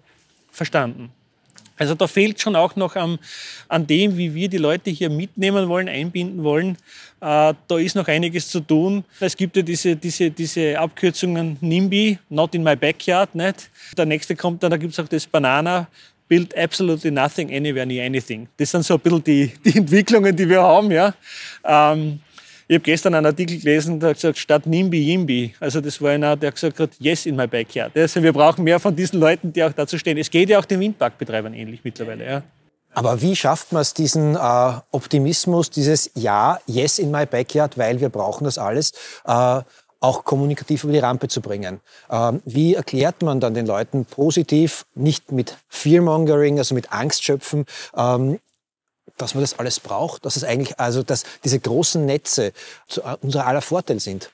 [0.50, 1.12] verstanden.
[1.80, 3.18] Also da fehlt schon auch noch am,
[3.66, 6.76] an dem, wie wir die Leute hier mitnehmen wollen, einbinden wollen.
[7.22, 9.02] Äh, da ist noch einiges zu tun.
[9.18, 13.34] Es gibt ja diese, diese, diese Abkürzungen NIMBY, Not in my backyard.
[13.34, 13.70] Nicht?
[13.96, 15.88] Der nächste kommt dann, da gibt es auch das Banana,
[16.30, 18.46] Build absolutely nothing, anywhere, near anything.
[18.56, 20.90] Das sind so ein bisschen die, die Entwicklungen, die wir haben.
[20.92, 21.12] Ja.
[21.64, 22.20] Ähm,
[22.68, 25.54] ich habe gestern einen Artikel gelesen, der hat gesagt, statt NIMBY, YIMBY.
[25.58, 27.98] Also das war einer, der gesagt hat, yes in my backyard.
[27.98, 30.16] Also wir brauchen mehr von diesen Leuten, die auch dazu stehen.
[30.18, 32.24] Es geht ja auch den Windparkbetreibern ähnlich mittlerweile.
[32.24, 32.42] Ja.
[32.94, 38.00] Aber wie schafft man es, diesen äh, Optimismus, dieses Ja, yes in my backyard, weil
[38.00, 38.92] wir brauchen das alles,
[39.26, 39.62] äh,
[40.00, 41.80] auch kommunikativ über die Rampe zu bringen.
[42.10, 48.40] Ähm, wie erklärt man dann den Leuten positiv, nicht mit Fearmongering, also mit Angstschöpfen, ähm,
[49.18, 52.52] dass man das alles braucht, dass es eigentlich, also dass diese großen Netze
[52.88, 54.30] zu äh, unser aller Vorteil sind.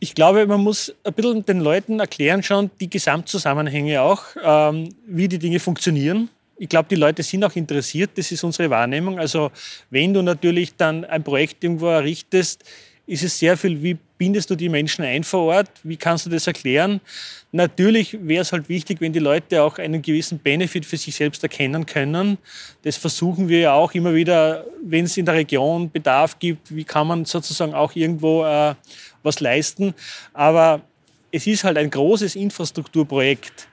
[0.00, 5.28] Ich glaube, man muss ein bisschen den Leuten erklären schon die Gesamtzusammenhänge auch, ähm, wie
[5.28, 6.28] die Dinge funktionieren.
[6.56, 9.20] Ich glaube, die Leute sind auch interessiert, das ist unsere Wahrnehmung.
[9.20, 9.52] Also
[9.90, 12.64] wenn du natürlich dann ein Projekt irgendwo errichtest,
[13.06, 16.30] ist es sehr viel, wie bindest du die Menschen ein vor Ort, wie kannst du
[16.30, 17.00] das erklären.
[17.50, 21.42] Natürlich wäre es halt wichtig, wenn die Leute auch einen gewissen Benefit für sich selbst
[21.42, 22.38] erkennen können.
[22.82, 26.84] Das versuchen wir ja auch immer wieder, wenn es in der Region Bedarf gibt, wie
[26.84, 28.74] kann man sozusagen auch irgendwo äh,
[29.22, 29.94] was leisten.
[30.32, 30.82] Aber
[31.32, 33.68] es ist halt ein großes Infrastrukturprojekt.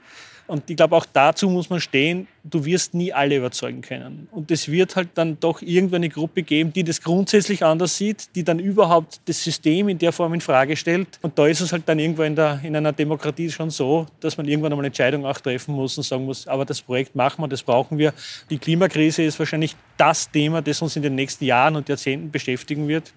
[0.50, 4.28] Und ich glaube, auch dazu muss man stehen, du wirst nie alle überzeugen können.
[4.32, 8.36] Und es wird halt dann doch irgendwann eine Gruppe geben, die das grundsätzlich anders sieht,
[8.36, 11.20] die dann überhaupt das System in der Form in Frage stellt.
[11.22, 14.38] Und da ist es halt dann irgendwo in, der, in einer Demokratie schon so, dass
[14.38, 17.44] man irgendwann einmal eine Entscheidung auch treffen muss und sagen muss, aber das Projekt machen
[17.44, 18.12] wir, das brauchen wir.
[18.50, 22.88] Die Klimakrise ist wahrscheinlich das Thema, das uns in den nächsten Jahren und Jahrzehnten beschäftigen
[22.88, 23.14] wird.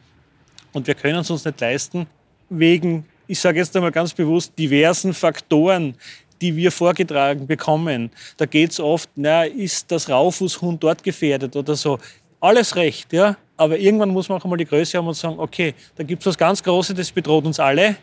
[0.74, 2.06] Und wir können es uns nicht leisten,
[2.50, 5.94] wegen ich sage jetzt einmal ganz bewusst, diversen Faktoren,
[6.42, 8.10] die wir vorgetragen bekommen.
[8.36, 11.98] Da geht es oft, na, ist das Raufußhuhn dort gefährdet oder so.
[12.40, 13.36] Alles recht, ja.
[13.56, 16.26] Aber irgendwann muss man auch einmal die Größe haben und sagen, okay, da gibt es
[16.26, 17.96] was ganz Großes, das bedroht uns alle.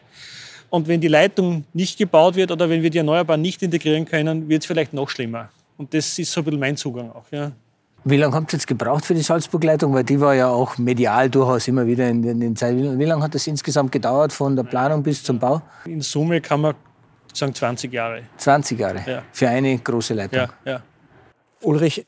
[0.70, 4.48] Und wenn die Leitung nicht gebaut wird oder wenn wir die Erneuerbaren nicht integrieren können,
[4.48, 5.50] wird es vielleicht noch schlimmer.
[5.78, 7.26] Und das ist so ein bisschen mein Zugang auch.
[7.32, 7.52] Ja.
[8.06, 9.94] Wie lange habt ihr jetzt gebraucht für die Salzburg-Leitung?
[9.94, 12.98] Weil die war ja auch medial durchaus immer wieder in den Zeiten.
[12.98, 15.62] Wie lange hat das insgesamt gedauert, von der Planung bis zum Bau?
[15.86, 16.76] In Summe kann man
[17.34, 18.24] sagen 20 Jahre.
[18.38, 19.24] 20 Jahre ja.
[19.32, 20.40] für eine große Leitung.
[20.40, 20.84] Ja, ja.
[21.62, 22.06] Ulrich,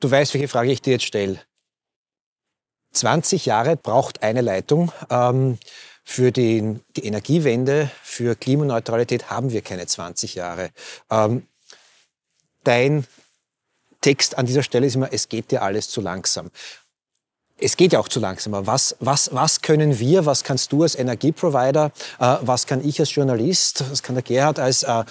[0.00, 1.38] du weißt, welche Frage ich dir jetzt stelle.
[2.92, 4.92] 20 Jahre braucht eine Leitung.
[5.10, 5.58] Ähm,
[6.04, 10.70] für die, die, Energiewende, für Klimaneutralität haben wir keine 20 Jahre.
[11.10, 11.46] Ähm,
[12.62, 13.06] dein
[14.02, 16.50] Text an dieser Stelle ist immer, es geht dir alles zu langsam
[17.64, 18.66] es geht ja auch zu langsamer.
[18.66, 23.14] Was, was, was können wir, was kannst du als Energieprovider, äh, was kann ich als
[23.14, 25.04] Journalist, was kann der Gerhard als, äh,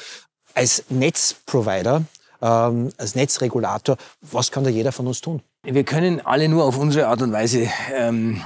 [0.53, 2.03] als Netzprovider,
[2.41, 5.41] ähm, als Netzregulator, was kann da jeder von uns tun?
[5.63, 8.41] Wir können alle nur auf unsere Art und Weise ähm,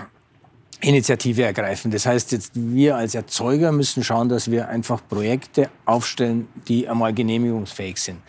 [0.79, 1.91] Initiative ergreifen.
[1.91, 7.13] Das heißt, jetzt wir als Erzeuger müssen schauen, dass wir einfach Projekte aufstellen, die einmal
[7.13, 8.19] genehmigungsfähig sind.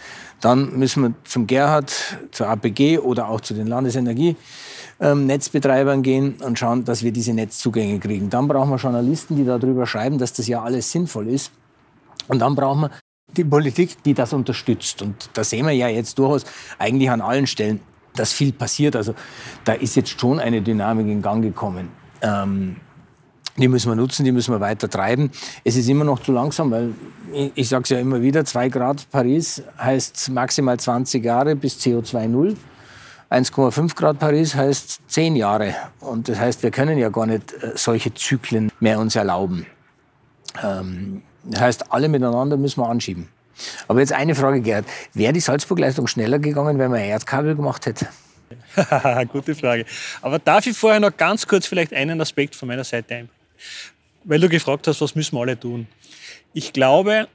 [0.40, 1.92] Dann müssen wir zum Gerhard,
[2.32, 4.34] zur APG oder auch zu den Landesenergie
[5.00, 8.30] ähm, Netzbetreibern gehen und schauen, dass wir diese Netzzugänge kriegen.
[8.30, 11.52] Dann brauchen wir Journalisten, die darüber schreiben, dass das ja alles sinnvoll ist.
[12.26, 12.90] Und dann brauchen wir
[13.36, 15.02] die Politik, die das unterstützt.
[15.02, 16.44] Und da sehen wir ja jetzt durchaus
[16.78, 17.80] eigentlich an allen Stellen,
[18.14, 18.96] dass viel passiert.
[18.96, 19.14] Also
[19.64, 21.88] da ist jetzt schon eine Dynamik in Gang gekommen.
[22.22, 22.76] Ähm,
[23.56, 25.30] die müssen wir nutzen, die müssen wir weiter treiben.
[25.64, 26.94] Es ist immer noch zu langsam, weil
[27.32, 31.78] ich, ich sage es ja immer wieder, zwei Grad Paris heißt maximal 20 Jahre bis
[31.78, 32.56] CO2 null.
[33.30, 35.74] 1,5 Grad Paris heißt 10 Jahre.
[36.00, 39.66] Und das heißt, wir können ja gar nicht äh, solche Zyklen mehr uns erlauben.
[40.62, 43.28] Ähm, das heißt, alle miteinander müssen wir anschieben.
[43.86, 44.86] Aber jetzt eine Frage, Gerd.
[45.14, 48.06] Wäre die Salzburg-Leistung schneller gegangen, wenn man Erdkabel gemacht hätte?
[49.32, 49.84] Gute Frage.
[50.22, 53.38] Aber darf ich vorher noch ganz kurz vielleicht einen Aspekt von meiner Seite einbringen?
[54.24, 55.86] weil du gefragt hast, was müssen wir alle tun.
[56.52, 57.28] Ich glaube,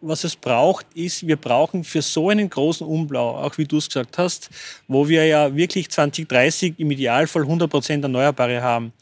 [0.00, 3.88] was es braucht, ist, wir brauchen für so einen großen Umblau, auch wie du es
[3.88, 4.50] gesagt hast,
[4.86, 8.92] wo wir ja wirklich 2030 im Idealfall 100 Prozent Erneuerbare haben.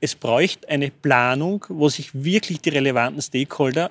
[0.00, 3.90] Es bräuchte eine Planung, wo sich wirklich die relevanten Stakeholder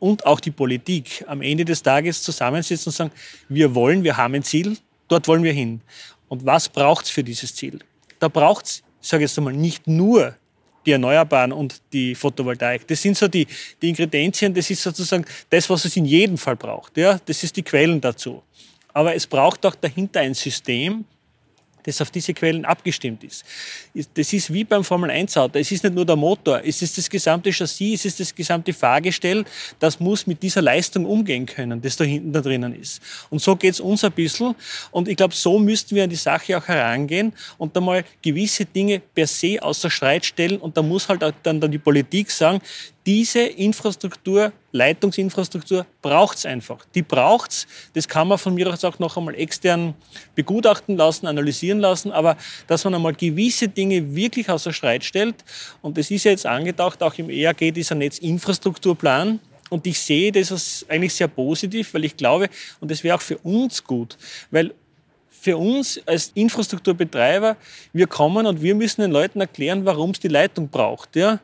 [0.00, 3.10] und auch die Politik am Ende des Tages zusammensetzen und sagen,
[3.48, 4.76] wir wollen, wir haben ein Ziel,
[5.08, 5.80] dort wollen wir hin.
[6.28, 7.78] Und was braucht es für dieses Ziel?
[8.18, 10.34] Da braucht es, ich jetzt einmal, nicht nur
[10.86, 12.86] die Erneuerbaren und die Photovoltaik.
[12.86, 13.46] Das sind so die,
[13.80, 16.96] die Ingredienzien, das ist sozusagen das, was es in jedem Fall braucht.
[16.96, 17.18] Ja?
[17.24, 18.42] Das ist die Quellen dazu.
[18.92, 21.04] Aber es braucht auch dahinter ein System,
[21.84, 23.44] das auf diese Quellen abgestimmt ist.
[24.14, 25.58] Das ist wie beim Formel-1-Auto.
[25.58, 28.72] Es ist nicht nur der Motor, es ist das gesamte Chassis, es ist das gesamte
[28.72, 29.44] Fahrgestell.
[29.78, 33.00] Das muss mit dieser Leistung umgehen können, das da hinten da drinnen ist.
[33.30, 34.54] Und so geht es uns ein bisschen.
[34.90, 39.00] Und ich glaube, so müssten wir an die Sache auch herangehen und einmal gewisse Dinge
[39.00, 40.58] per se außer Streit stellen.
[40.58, 42.60] Und da muss halt dann, dann die Politik sagen,
[43.06, 46.84] diese Infrastruktur, Leitungsinfrastruktur braucht es einfach.
[46.96, 47.66] Die braucht es.
[47.92, 49.94] Das kann man von mir aus auch noch einmal extern
[50.34, 55.36] begutachten lassen, analysieren lassen, aber dass man einmal gewisse Dinge wirklich außer Streit stellt.
[55.80, 59.38] Und das ist ja jetzt angedacht, auch im EAG dieser Netzinfrastrukturplan.
[59.70, 62.48] Und ich sehe das als eigentlich sehr positiv, weil ich glaube,
[62.80, 64.18] und das wäre auch für uns gut,
[64.50, 64.74] weil
[65.30, 67.56] für uns als Infrastrukturbetreiber,
[67.92, 71.14] wir kommen und wir müssen den Leuten erklären, warum es die Leitung braucht.
[71.14, 71.38] Ja?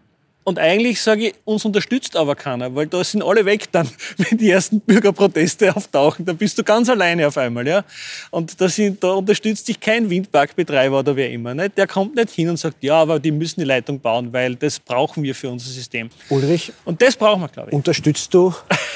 [0.50, 4.36] Und eigentlich sage ich, uns unterstützt aber keiner, weil da sind alle weg dann, wenn
[4.36, 6.24] die ersten Bürgerproteste auftauchen.
[6.24, 7.68] Da bist du ganz alleine auf einmal.
[7.68, 7.84] Ja?
[8.32, 11.54] Und da, sind, da unterstützt dich kein Windparkbetreiber oder wer immer.
[11.54, 11.78] Nicht?
[11.78, 14.80] Der kommt nicht hin und sagt, ja, aber die müssen die Leitung bauen, weil das
[14.80, 16.10] brauchen wir für unser System.
[16.30, 16.72] Ulrich?
[16.84, 17.76] Und das brauchen wir, glaube ich.
[17.76, 18.52] Unterstützt du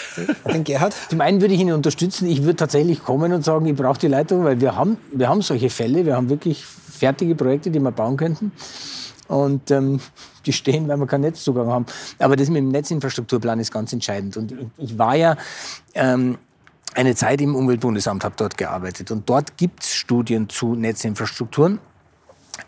[0.52, 0.92] den Gerhard?
[1.08, 2.28] Zum einen würde ich ihn unterstützen.
[2.28, 5.40] Ich würde tatsächlich kommen und sagen, ich brauche die Leitung, weil wir haben, wir haben
[5.40, 6.04] solche Fälle.
[6.04, 8.50] Wir haben wirklich fertige Projekte, die wir bauen könnten.
[9.28, 10.00] Und ähm,
[10.44, 11.86] die stehen, weil wir keinen Netzzugang haben.
[12.18, 14.36] Aber das mit dem Netzinfrastrukturplan ist ganz entscheidend.
[14.36, 15.36] Und ich war ja
[15.94, 16.38] ähm,
[16.94, 19.10] eine Zeit im Umweltbundesamt, habe dort gearbeitet.
[19.10, 21.78] Und dort gibt es Studien zu Netzinfrastrukturen.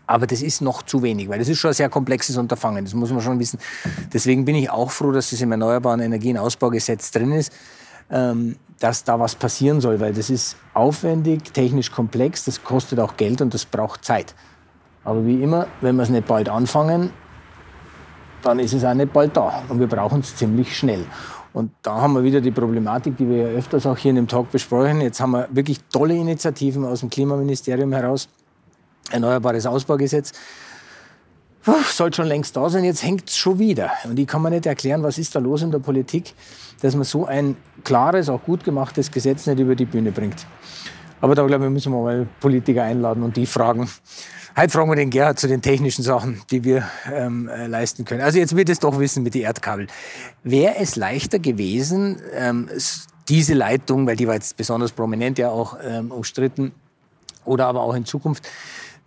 [0.07, 2.85] Aber das ist noch zu wenig, weil das ist schon ein sehr komplexes Unterfangen.
[2.85, 3.59] Das muss man schon wissen.
[4.12, 7.53] Deswegen bin ich auch froh, dass das im Erneuerbaren Energienausbaugesetz drin ist,
[8.11, 13.16] ähm, dass da was passieren soll, weil das ist aufwendig, technisch komplex, das kostet auch
[13.16, 14.35] Geld und das braucht Zeit.
[15.07, 17.11] Aber wie immer, wenn wir es nicht bald anfangen,
[18.42, 19.62] dann ist es auch nicht bald da.
[19.69, 21.07] Und wir brauchen es ziemlich schnell.
[21.53, 24.27] Und da haben wir wieder die Problematik, die wir ja öfters auch hier in dem
[24.27, 25.01] Talk besprechen.
[25.01, 28.29] Jetzt haben wir wirklich tolle Initiativen aus dem Klimaministerium heraus.
[29.12, 30.33] Erneuerbares Ausbaugesetz.
[31.92, 33.90] Sollte schon längst da sein, jetzt hängt es schon wieder.
[34.05, 36.35] Und ich kann mir nicht erklären, was ist da los in der Politik,
[36.83, 40.47] dass man so ein klares, auch gut gemachtes Gesetz nicht über die Bühne bringt.
[41.21, 43.88] Aber da glaube ich, müssen wir mal Politiker einladen und die fragen,
[44.59, 48.23] Heute fragen wir den Gerhard zu den technischen Sachen, die wir ähm, äh, leisten können.
[48.23, 49.87] Also jetzt wird es doch wissen mit den Erdkabel.
[50.45, 52.71] Wäre es leichter gewesen, ähm,
[53.29, 56.73] diese Leitung, weil die war jetzt besonders prominent ja auch ähm, umstritten,
[57.45, 58.49] oder aber auch in Zukunft,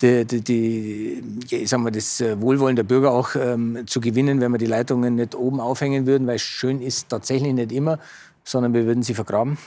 [0.04, 4.52] die, die, die, sagen wir, das äh, Wohlwollen der Bürger auch ähm, zu gewinnen, wenn
[4.52, 7.98] wir die Leitungen nicht oben aufhängen würden, weil schön ist tatsächlich nicht immer,
[8.44, 9.58] sondern wir würden sie vergraben?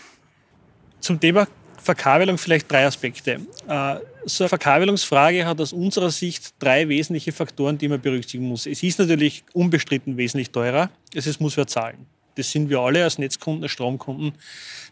[1.01, 1.49] Zum Thema
[1.83, 3.40] Verkabelung vielleicht drei Aspekte.
[3.68, 8.66] Äh, so eine Verkabelungsfrage hat aus unserer Sicht drei wesentliche Faktoren, die man berücksichtigen muss.
[8.66, 10.90] Es ist natürlich unbestritten wesentlich teurer.
[11.14, 12.07] Es muss wer zahlen.
[12.35, 14.33] Das sind wir alle als Netzkunden, als Stromkunden.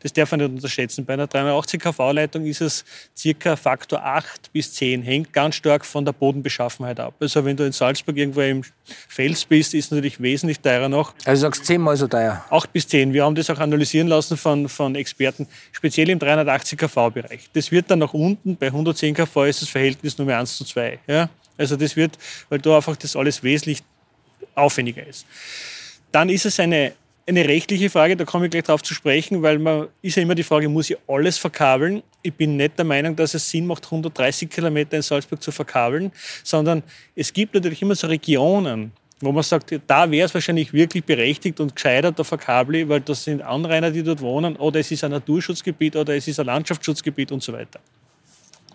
[0.03, 1.05] Das darf man nicht unterschätzen.
[1.05, 2.85] Bei einer 380 kV-Leitung ist es
[3.17, 5.03] circa Faktor 8 bis 10.
[5.03, 7.15] Hängt ganz stark von der Bodenbeschaffenheit ab.
[7.21, 8.63] Also wenn du in Salzburg irgendwo im
[9.09, 11.15] Fels bist, ist es natürlich wesentlich teurer noch.
[11.25, 12.45] Also sagst du zehnmal so teuer?
[12.51, 13.13] 8 bis 10.
[13.13, 17.51] Wir haben das auch analysieren lassen von, von Experten, speziell im 380 kV-Bereich.
[17.53, 20.65] Das wird dann nach unten, bei 110 kV ist das Verhältnis nur mehr 1 zu
[20.65, 20.99] 2.
[21.07, 21.29] Ja?
[21.59, 22.17] Also das wird,
[22.49, 23.83] weil da einfach das alles wesentlich
[24.55, 25.27] aufwendiger ist.
[26.11, 26.95] Dann ist es eine
[27.31, 30.35] eine rechtliche Frage, da komme ich gleich darauf zu sprechen, weil man ist ja immer
[30.35, 32.03] die Frage, muss ich alles verkabeln?
[32.23, 36.13] Ich bin nicht der Meinung, dass es Sinn macht, 130 Kilometer in Salzburg zu verkabeln,
[36.45, 36.83] sondern
[37.15, 41.61] es gibt natürlich immer so Regionen, wo man sagt, da wäre es wahrscheinlich wirklich berechtigt
[41.61, 45.11] und gescheitert, da verkabel weil das sind Anrainer, die dort wohnen, oder es ist ein
[45.11, 47.81] Naturschutzgebiet oder es ist ein Landschaftsschutzgebiet und so weiter.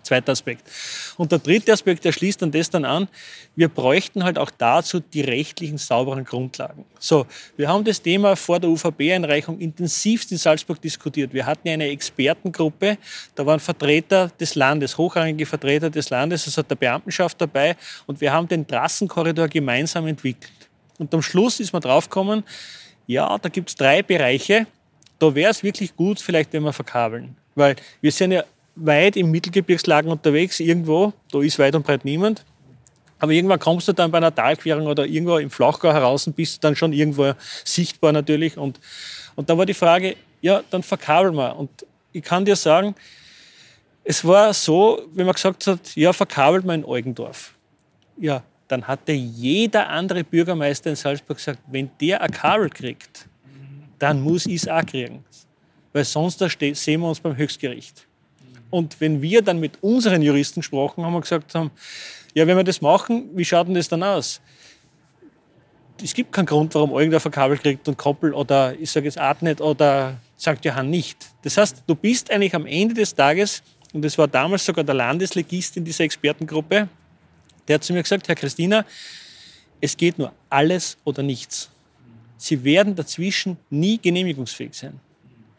[0.06, 0.70] Zweiter Aspekt.
[1.16, 3.08] Und der dritte Aspekt, der schließt dann das dann an,
[3.56, 6.84] wir bräuchten halt auch dazu die rechtlichen sauberen Grundlagen.
[6.98, 11.34] So, wir haben das Thema vor der UVB-Einreichung intensivst in Salzburg diskutiert.
[11.34, 12.98] Wir hatten eine Expertengruppe,
[13.34, 18.20] da waren Vertreter des Landes, hochrangige Vertreter des Landes, es hat der Beamtenschaft dabei und
[18.20, 20.52] wir haben den Trassenkorridor gemeinsam entwickelt.
[20.98, 22.44] Und am Schluss ist man draufgekommen,
[23.06, 24.66] ja, da gibt es drei Bereiche,
[25.18, 27.36] da wäre es wirklich gut, vielleicht wenn wir verkabeln.
[27.54, 28.44] Weil wir sind ja
[28.76, 32.44] weit im Mittelgebirgslagen unterwegs, irgendwo, da ist weit und breit niemand.
[33.18, 36.62] Aber irgendwann kommst du dann bei einer Talquerung oder irgendwo im Flachgau heraus und bist
[36.62, 37.32] dann schon irgendwo
[37.64, 38.58] sichtbar natürlich.
[38.58, 38.78] Und,
[39.34, 41.56] und da war die Frage, ja, dann verkabeln wir.
[41.56, 41.70] Und
[42.12, 42.94] ich kann dir sagen,
[44.04, 47.54] es war so, wenn man gesagt hat, ja, verkabelt man in Eugendorf.
[48.18, 53.26] Ja, dann hatte jeder andere Bürgermeister in Salzburg gesagt, wenn der ein Kabel kriegt,
[53.98, 55.24] dann muss ich es auch kriegen.
[55.92, 58.05] Weil sonst da sehen wir uns beim Höchstgericht.
[58.70, 61.70] Und wenn wir dann mit unseren Juristen gesprochen haben und gesagt haben,
[62.34, 64.40] ja, wenn wir das machen, wie schaut denn das dann aus?
[66.02, 69.16] Es gibt keinen Grund, warum Eugendorf ein Kabel kriegt und Koppel oder ich sage jetzt
[69.16, 70.62] Artnet oder St.
[70.62, 71.26] Johann nicht.
[71.42, 74.94] Das heißt, du bist eigentlich am Ende des Tages, und das war damals sogar der
[74.94, 76.88] Landeslegist in dieser Expertengruppe,
[77.66, 78.84] der hat zu mir gesagt, Herr Christina,
[79.80, 81.70] es geht nur alles oder nichts.
[82.36, 85.00] Sie werden dazwischen nie genehmigungsfähig sein.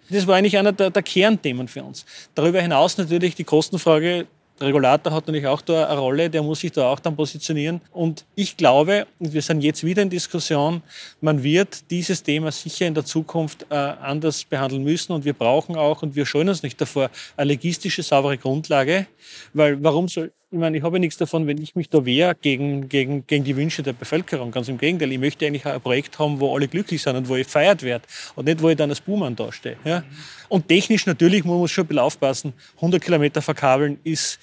[0.10, 2.06] Das war eigentlich einer der, der Kernthemen für uns.
[2.36, 4.28] Darüber hinaus natürlich die Kostenfrage
[4.60, 7.80] der Regulator hat natürlich auch da eine Rolle, der muss sich da auch dann positionieren.
[7.92, 10.82] Und ich glaube, und wir sind jetzt wieder in Diskussion,
[11.22, 15.14] man wird dieses Thema sicher in der Zukunft äh, anders behandeln müssen.
[15.14, 19.06] Und wir brauchen auch, und wir scheuen uns nicht davor, eine legistische, saubere Grundlage.
[19.54, 22.88] Weil warum soll, ich meine, ich habe nichts davon, wenn ich mich da wehre gegen,
[22.88, 24.50] gegen, gegen die Wünsche der Bevölkerung.
[24.50, 27.36] Ganz im Gegenteil, ich möchte eigentlich ein Projekt haben, wo alle glücklich sind und wo
[27.36, 28.06] ich feiert werde
[28.36, 29.76] und nicht, wo ich dann als Buhmann dastehe.
[29.84, 30.06] Ja?
[30.48, 34.40] Und technisch natürlich, man muss schon ein bisschen aufpassen, 100 Kilometer verkabeln ist,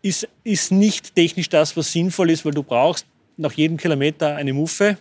[0.00, 3.04] ist, ist nicht technisch das, was sinnvoll ist, weil du brauchst
[3.36, 4.96] nach jedem Kilometer eine Muffe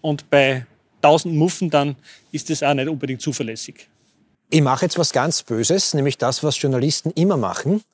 [0.00, 0.66] und bei
[1.02, 1.94] 1000 Muffen dann
[2.32, 3.88] ist das auch nicht unbedingt zuverlässig.
[4.50, 7.84] Ich mache jetzt was ganz Böses, nämlich das, was Journalisten immer machen.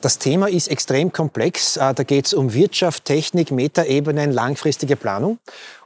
[0.00, 1.76] Das Thema ist extrem komplex.
[1.76, 5.38] Äh, da geht es um Wirtschaft, Technik, Metaebenen, langfristige Planung.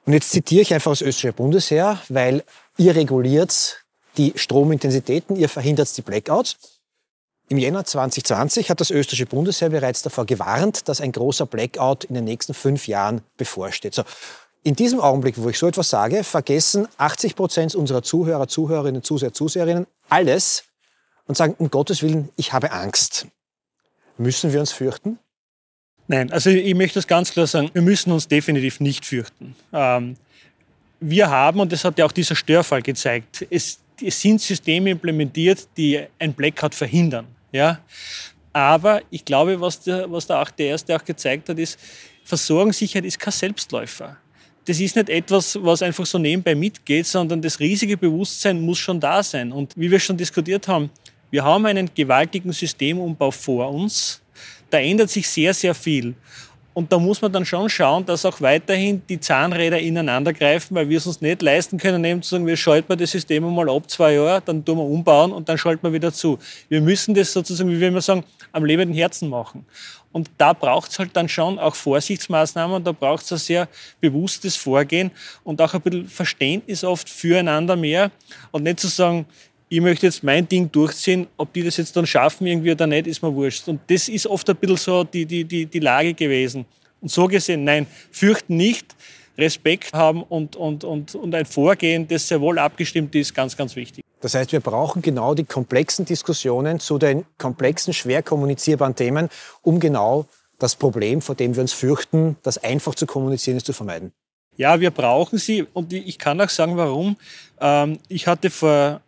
[0.05, 2.45] Und jetzt zitiere ich einfach das österreichische Bundesheer, weil
[2.77, 3.83] ihr reguliert
[4.19, 6.57] die Stromintensitäten, ihr verhindert die Blackouts.
[7.49, 12.15] Im Jänner 2020 hat das österreichische Bundesheer bereits davor gewarnt, dass ein großer Blackout in
[12.15, 13.95] den nächsten fünf Jahren bevorsteht.
[13.95, 14.03] So,
[14.63, 19.33] in diesem Augenblick, wo ich so etwas sage, vergessen 80 Prozent unserer Zuhörer, Zuhörerinnen, Zuseher,
[19.33, 20.65] Zuseherinnen alles
[21.27, 23.27] und sagen, um Gottes Willen, ich habe Angst.
[24.19, 25.19] Müssen wir uns fürchten?
[26.09, 29.55] Nein, also ich möchte das ganz klar sagen, wir müssen uns definitiv nicht fürchten.
[29.73, 30.17] Ähm,
[31.01, 35.67] wir haben, und das hat ja auch dieser Störfall gezeigt, es, es sind Systeme implementiert,
[35.77, 37.27] die ein Blackout verhindern.
[37.51, 37.81] Ja?
[38.53, 41.79] Aber ich glaube, was der, was der, auch der erste auch gezeigt hat, ist,
[42.25, 44.17] Versorgungssicherheit ist kein Selbstläufer.
[44.65, 49.01] Das ist nicht etwas, was einfach so nebenbei mitgeht, sondern das riesige Bewusstsein muss schon
[49.01, 49.51] da sein.
[49.51, 50.91] Und wie wir schon diskutiert haben,
[51.33, 54.21] wir haben einen gewaltigen Systemumbau vor uns.
[54.69, 56.15] Da ändert sich sehr, sehr viel.
[56.75, 60.91] Und da muss man dann schon schauen, dass auch weiterhin die Zahnräder ineinander greifen, weil
[60.91, 63.91] wir es uns nicht leisten können, eben zu sagen, wir schalten das System einmal ab
[63.91, 66.39] zwei Jahre, dann tun wir umbauen und dann schalten wir wieder zu.
[66.69, 69.65] Wir müssen das sozusagen, wie wir immer sagen, am lebenden Herzen machen.
[70.13, 73.69] Und da braucht es halt dann schon auch Vorsichtsmaßnahmen da braucht es ein sehr
[74.01, 75.11] bewusstes Vorgehen
[75.45, 78.11] und auch ein bisschen Verständnis oft füreinander mehr
[78.51, 79.25] und nicht zu sagen,
[79.73, 83.07] ich möchte jetzt mein Ding durchziehen, ob die das jetzt dann schaffen irgendwie oder nicht,
[83.07, 83.67] ist mir wurscht.
[83.69, 86.67] Und das ist oft ein bisschen so die, die, die, die Lage gewesen.
[87.01, 88.95] Und so gesehen, nein, fürchten nicht,
[89.39, 93.75] Respekt haben und, und, und, und ein Vorgehen, das sehr wohl abgestimmt ist, ganz, ganz
[93.75, 94.05] wichtig.
[94.21, 99.31] Das heißt, wir brauchen genau die komplexen Diskussionen zu den komplexen, schwer kommunizierbaren Themen,
[99.63, 100.27] um genau
[100.59, 104.13] das Problem, vor dem wir uns fürchten, das einfach zu kommunizieren ist, zu vermeiden.
[104.55, 107.17] Ja, wir brauchen sie und ich kann auch sagen, warum.
[107.59, 109.01] Ähm, ich hatte vor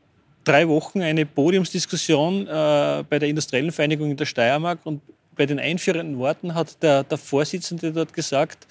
[0.44, 5.00] drei Wochen eine Podiumsdiskussion äh, bei der Industriellen Vereinigung in der Steiermark und
[5.34, 8.66] bei den einführenden Worten hat der, der Vorsitzende dort gesagt,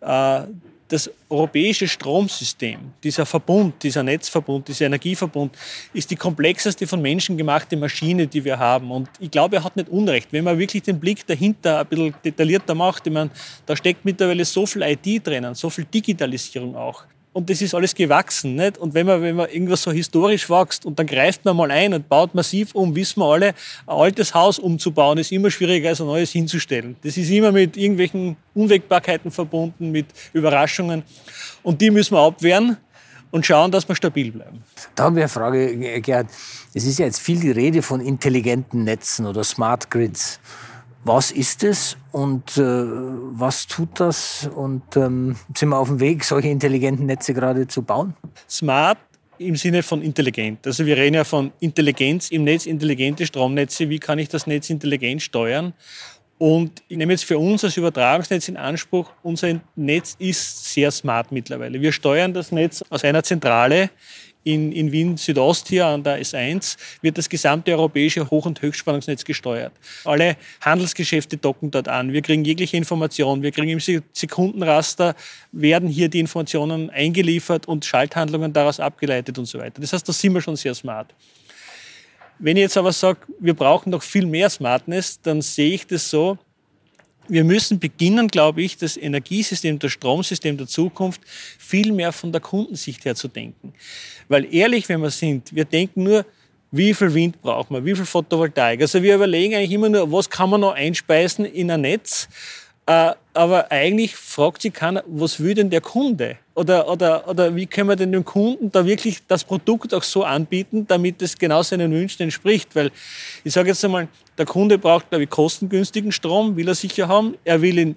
[0.00, 0.42] äh,
[0.88, 5.56] das europäische Stromsystem, dieser Verbund, dieser Netzverbund, dieser Energieverbund,
[5.92, 8.90] ist die komplexeste von Menschen gemachte Maschine, die wir haben.
[8.90, 10.32] Und ich glaube, er hat nicht Unrecht.
[10.32, 13.30] Wenn man wirklich den Blick dahinter ein bisschen detaillierter macht, ich meine,
[13.66, 17.04] da steckt mittlerweile so viel IT drinnen, so viel Digitalisierung auch
[17.36, 18.54] und das ist alles gewachsen.
[18.54, 18.78] Nicht?
[18.78, 21.92] Und wenn man, wenn man irgendwas so historisch wächst und dann greift man mal ein
[21.92, 23.54] und baut massiv um, wissen wir alle, ein
[23.94, 26.96] altes Haus umzubauen ist immer schwieriger als ein neues hinzustellen.
[27.02, 31.02] Das ist immer mit irgendwelchen Unwägbarkeiten verbunden, mit Überraschungen.
[31.62, 32.78] Und die müssen wir abwehren
[33.30, 34.62] und schauen, dass wir stabil bleiben.
[34.94, 36.28] Da haben wir eine Frage, Gerhard.
[36.72, 40.40] Es ist ja jetzt viel die Rede von intelligenten Netzen oder Smart Grids.
[41.08, 44.50] Was ist es und äh, was tut das?
[44.56, 48.16] Und ähm, sind wir auf dem Weg, solche intelligenten Netze gerade zu bauen?
[48.50, 48.98] Smart
[49.38, 50.66] im Sinne von intelligent.
[50.66, 53.88] Also wir reden ja von Intelligenz im Netz, intelligente Stromnetze.
[53.88, 55.74] Wie kann ich das Netz intelligent steuern?
[56.38, 61.30] Und ich nehme jetzt für uns als Übertragungsnetz in Anspruch, unser Netz ist sehr smart
[61.30, 61.80] mittlerweile.
[61.80, 63.90] Wir steuern das Netz aus einer Zentrale
[64.46, 69.24] in, in Wien Südost hier an der S1 wird das gesamte europäische Hoch- und Höchstspannungsnetz
[69.24, 69.72] gesteuert.
[70.04, 72.12] Alle Handelsgeschäfte docken dort an.
[72.12, 73.42] Wir kriegen jegliche Informationen.
[73.42, 75.16] Wir kriegen im Sekundenraster,
[75.50, 79.80] werden hier die Informationen eingeliefert und Schalthandlungen daraus abgeleitet und so weiter.
[79.80, 81.12] Das heißt, da sind wir schon sehr smart.
[82.38, 86.08] Wenn ich jetzt aber sage, wir brauchen noch viel mehr Smartness, dann sehe ich das
[86.08, 86.38] so,
[87.28, 91.20] wir müssen beginnen, glaube ich, das Energiesystem, das Stromsystem der Zukunft
[91.58, 93.72] viel mehr von der Kundensicht her zu denken.
[94.28, 96.26] Weil ehrlich, wenn wir sind, wir denken nur,
[96.70, 98.80] wie viel Wind braucht man, wie viel Photovoltaik.
[98.80, 102.28] Also wir überlegen eigentlich immer nur, was kann man noch einspeisen in ein Netz
[102.86, 106.36] äh, aber eigentlich fragt sich keiner, was will denn der Kunde?
[106.54, 110.24] Oder, oder, oder wie können wir denn dem Kunden da wirklich das Produkt auch so
[110.24, 112.74] anbieten, damit es genau seinen Wünschen entspricht?
[112.74, 112.90] Weil
[113.44, 114.08] ich sage jetzt einmal,
[114.38, 117.36] der Kunde braucht, glaube ich, kostengünstigen Strom, will er sicher haben.
[117.44, 117.96] Er will ihn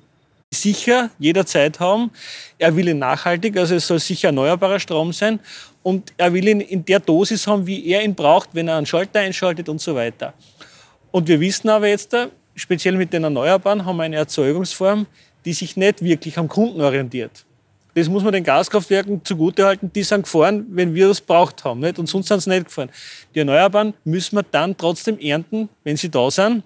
[0.52, 2.12] sicher jederzeit haben.
[2.58, 5.40] Er will ihn nachhaltig, also es soll sicher erneuerbarer Strom sein.
[5.84, 8.86] Und er will ihn in der Dosis haben, wie er ihn braucht, wenn er einen
[8.86, 10.34] Schalter einschaltet und so weiter.
[11.12, 12.16] Und wir wissen aber jetzt,
[12.60, 15.08] speziell mit den Erneuerbaren haben wir eine Erzeugungsform,
[15.46, 17.46] die sich nicht wirklich am Kunden orientiert.
[17.96, 21.80] Das muss man den Gaskraftwerken zugutehalten, die sind gefahren, wenn wir das braucht haben.
[21.80, 21.98] Nicht?
[21.98, 22.90] Und sonst sind sie nicht gefahren.
[23.34, 26.64] Die Erneuerbaren müssen wir dann trotzdem ernten, wenn sie da sind.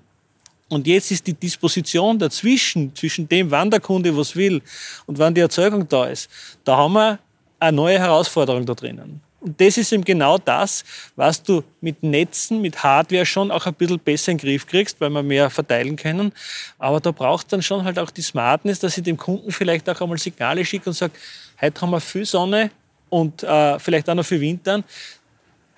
[0.69, 4.61] Und jetzt ist die Disposition dazwischen, zwischen dem, wann der Kunde was will
[5.05, 6.29] und wann die Erzeugung da ist,
[6.63, 7.19] da haben wir
[7.59, 9.21] eine neue Herausforderung da drinnen.
[9.43, 10.85] Und das ist eben genau das,
[11.17, 15.01] was du mit Netzen, mit Hardware schon auch ein bisschen besser in den Griff kriegst,
[15.01, 16.31] weil wir mehr verteilen können.
[16.79, 19.99] Aber da braucht dann schon halt auch die Smartness, dass ich dem Kunden vielleicht auch
[19.99, 21.11] einmal Signale schicke und sage,
[21.59, 22.71] heute haben wir viel Sonne
[23.09, 24.85] und äh, vielleicht auch noch viel Wind an.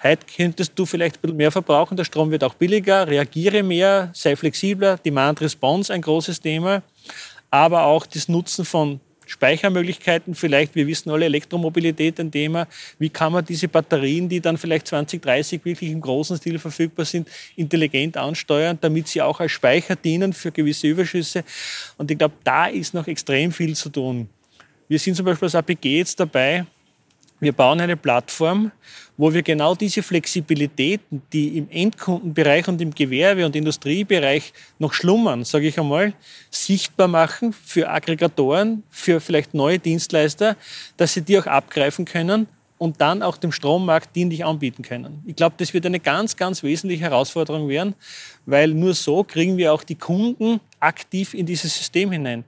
[0.03, 4.11] Heute könntest du vielleicht ein bisschen mehr verbrauchen, der Strom wird auch billiger, reagiere mehr,
[4.13, 6.83] sei flexibler, Demand Response ein großes Thema,
[7.49, 12.67] aber auch das Nutzen von Speichermöglichkeiten, vielleicht, wir wissen alle, Elektromobilität ein Thema.
[12.99, 17.29] Wie kann man diese Batterien, die dann vielleicht 2030 wirklich im großen Stil verfügbar sind,
[17.55, 21.43] intelligent ansteuern, damit sie auch als Speicher dienen für gewisse Überschüsse?
[21.97, 24.29] Und ich glaube, da ist noch extrem viel zu tun.
[24.87, 26.65] Wir sind zum Beispiel als APG jetzt dabei,
[27.45, 28.71] wir bauen eine Plattform,
[29.17, 35.45] wo wir genau diese Flexibilitäten, die im Endkundenbereich und im Gewerbe- und Industriebereich noch schlummern,
[35.45, 36.13] sage ich einmal,
[36.49, 40.57] sichtbar machen für Aggregatoren, für vielleicht neue Dienstleister,
[40.97, 45.21] dass sie die auch abgreifen können und dann auch dem Strommarkt dienlich anbieten können.
[45.25, 47.95] Ich glaube, das wird eine ganz, ganz wesentliche Herausforderung werden,
[48.45, 52.43] weil nur so kriegen wir auch die Kunden aktiv in dieses System hinein.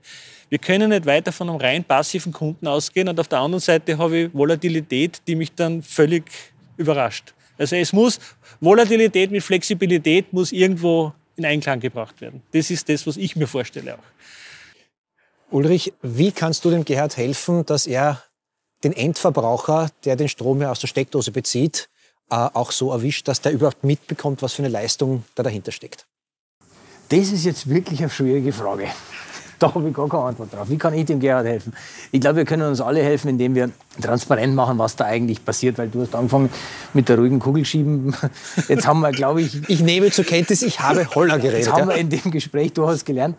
[0.48, 3.98] Wir können nicht weiter von einem rein passiven Kunden ausgehen und auf der anderen Seite
[3.98, 6.24] habe ich Volatilität, die mich dann völlig
[6.76, 7.34] überrascht.
[7.58, 8.18] Also es muss,
[8.60, 12.42] Volatilität mit Flexibilität muss irgendwo in Einklang gebracht werden.
[12.52, 14.02] Das ist das, was ich mir vorstelle auch.
[15.50, 18.22] Ulrich, wie kannst du dem Gerhard helfen, dass er
[18.84, 21.88] den Endverbraucher, der den Strom ja aus der Steckdose bezieht,
[22.30, 26.06] äh, auch so erwischt, dass der überhaupt mitbekommt, was für eine Leistung da dahinter steckt?
[27.08, 28.88] Das ist jetzt wirklich eine schwierige Frage.
[29.68, 30.70] Da habe ich gar keine Antwort drauf.
[30.70, 31.72] Wie kann ich dem Gerhard helfen?
[32.12, 35.78] Ich glaube, wir können uns alle helfen, indem wir transparent machen, was da eigentlich passiert,
[35.78, 36.48] weil du hast angefangen
[36.94, 38.14] mit der ruhigen Kugel schieben.
[38.68, 39.58] Jetzt haben wir, glaube ich...
[39.68, 41.66] Ich nehme zur Kenntnis, ich habe Holler geredet.
[41.66, 43.36] Jetzt haben wir in dem Gespräch, du hast gelernt,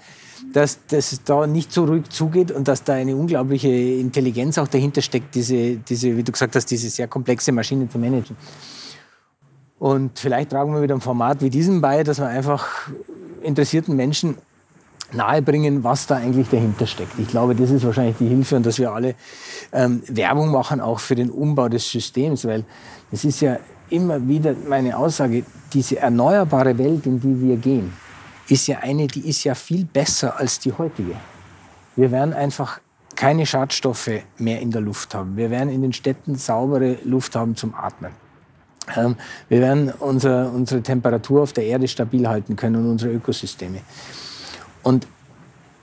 [0.53, 5.01] dass das da nicht so ruhig zugeht und dass da eine unglaubliche Intelligenz auch dahinter
[5.01, 8.35] steckt, diese, diese wie du gesagt hast, diese sehr komplexe Maschine zu managen.
[9.79, 12.89] Und vielleicht tragen wir mit einem Format wie diesem bei, dass wir einfach
[13.41, 14.37] interessierten Menschen
[15.13, 17.17] nahebringen, was da eigentlich dahinter steckt.
[17.17, 19.15] Ich glaube, das ist wahrscheinlich die Hilfe und dass wir alle
[19.71, 22.63] ähm, Werbung machen, auch für den Umbau des Systems, weil
[23.11, 23.57] es ist ja
[23.89, 25.43] immer wieder meine Aussage,
[25.73, 27.93] diese erneuerbare Welt, in die wir gehen,
[28.47, 31.15] ist ja eine, die ist ja viel besser als die heutige.
[31.95, 32.79] Wir werden einfach
[33.15, 35.35] keine Schadstoffe mehr in der Luft haben.
[35.35, 38.11] Wir werden in den Städten saubere Luft haben zum Atmen.
[38.95, 39.15] Ähm,
[39.49, 43.81] wir werden unser, unsere Temperatur auf der Erde stabil halten können und unsere Ökosysteme.
[44.83, 45.07] Und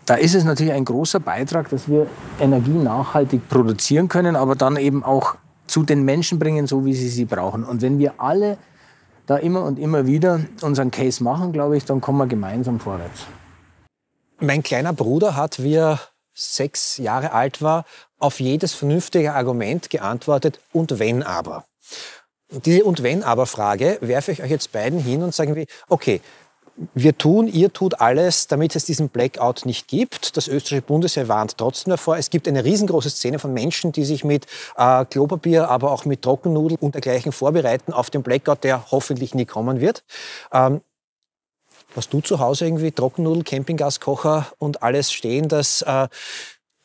[0.06, 2.06] da ist es natürlich ein großer Beitrag, dass wir
[2.40, 5.34] Energie nachhaltig produzieren können, aber dann eben auch
[5.66, 7.64] zu den Menschen bringen, so wie sie sie brauchen.
[7.64, 8.56] Und wenn wir alle
[9.26, 13.26] da immer und immer wieder unseren Case machen, glaube ich, dann kommen wir gemeinsam vorwärts.
[14.38, 15.98] Mein kleiner Bruder hat, wie er
[16.34, 17.84] sechs Jahre alt war,
[18.18, 21.64] auf jedes vernünftige Argument geantwortet, und wenn aber.
[22.64, 26.20] diese Und wenn aber Frage werfe ich euch jetzt beiden hin und sagen wir, okay,
[26.94, 30.36] wir tun, ihr tut alles, damit es diesen Blackout nicht gibt.
[30.36, 32.18] Das österreichische Bundesheer warnt trotzdem davor.
[32.18, 34.46] Es gibt eine riesengroße Szene von Menschen, die sich mit
[34.76, 39.46] äh, Klopapier, aber auch mit Trockennudeln und dergleichen vorbereiten auf den Blackout, der hoffentlich nie
[39.46, 40.04] kommen wird.
[40.52, 40.82] Ähm,
[41.94, 46.08] hast du zu Hause irgendwie Trockennudel, Campinggaskocher und alles stehen, dass äh,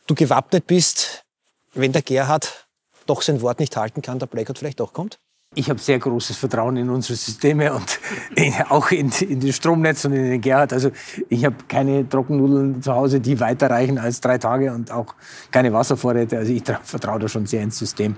[0.08, 1.26] du gewappnet bist,
[1.74, 2.68] wenn der Gerhard
[3.08, 5.20] doch sein Wort nicht halten kann, der Blackout vielleicht doch kommt?
[5.54, 8.00] Ich habe sehr großes Vertrauen in unsere Systeme und
[8.36, 10.72] in, auch in, in das Stromnetz und in den Gerhard.
[10.72, 10.92] Also
[11.28, 15.14] ich habe keine Trockennudeln zu Hause, die weiterreichen als drei Tage und auch
[15.52, 16.38] keine Wasservorräte.
[16.38, 18.16] Also ich vertraue da schon sehr ins System.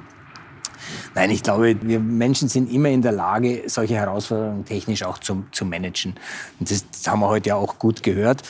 [1.16, 5.44] Nein, ich glaube, wir Menschen sind immer in der Lage, solche Herausforderungen technisch auch zu,
[5.52, 6.14] zu managen.
[6.60, 8.44] Und das, haben wir heute ja auch gut gehört.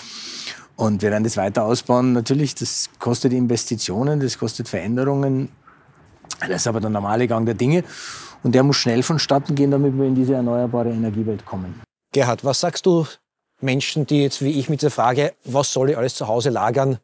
[0.75, 2.11] Und wir werden das weiter ausbauen.
[2.11, 5.47] Natürlich, das kostet Investitionen, das kostet Veränderungen.
[6.41, 7.86] Das ist aber der normale Gang der Dinge.
[8.43, 11.81] Und der muss schnell vonstatten gehen, damit wir in diese erneuerbare Energiewelt kommen.
[12.11, 13.07] Gerhard, was sagst du
[13.61, 16.99] Menschen, die jetzt wie ich mit der Frage, was soll ich alles zu Hause lagern,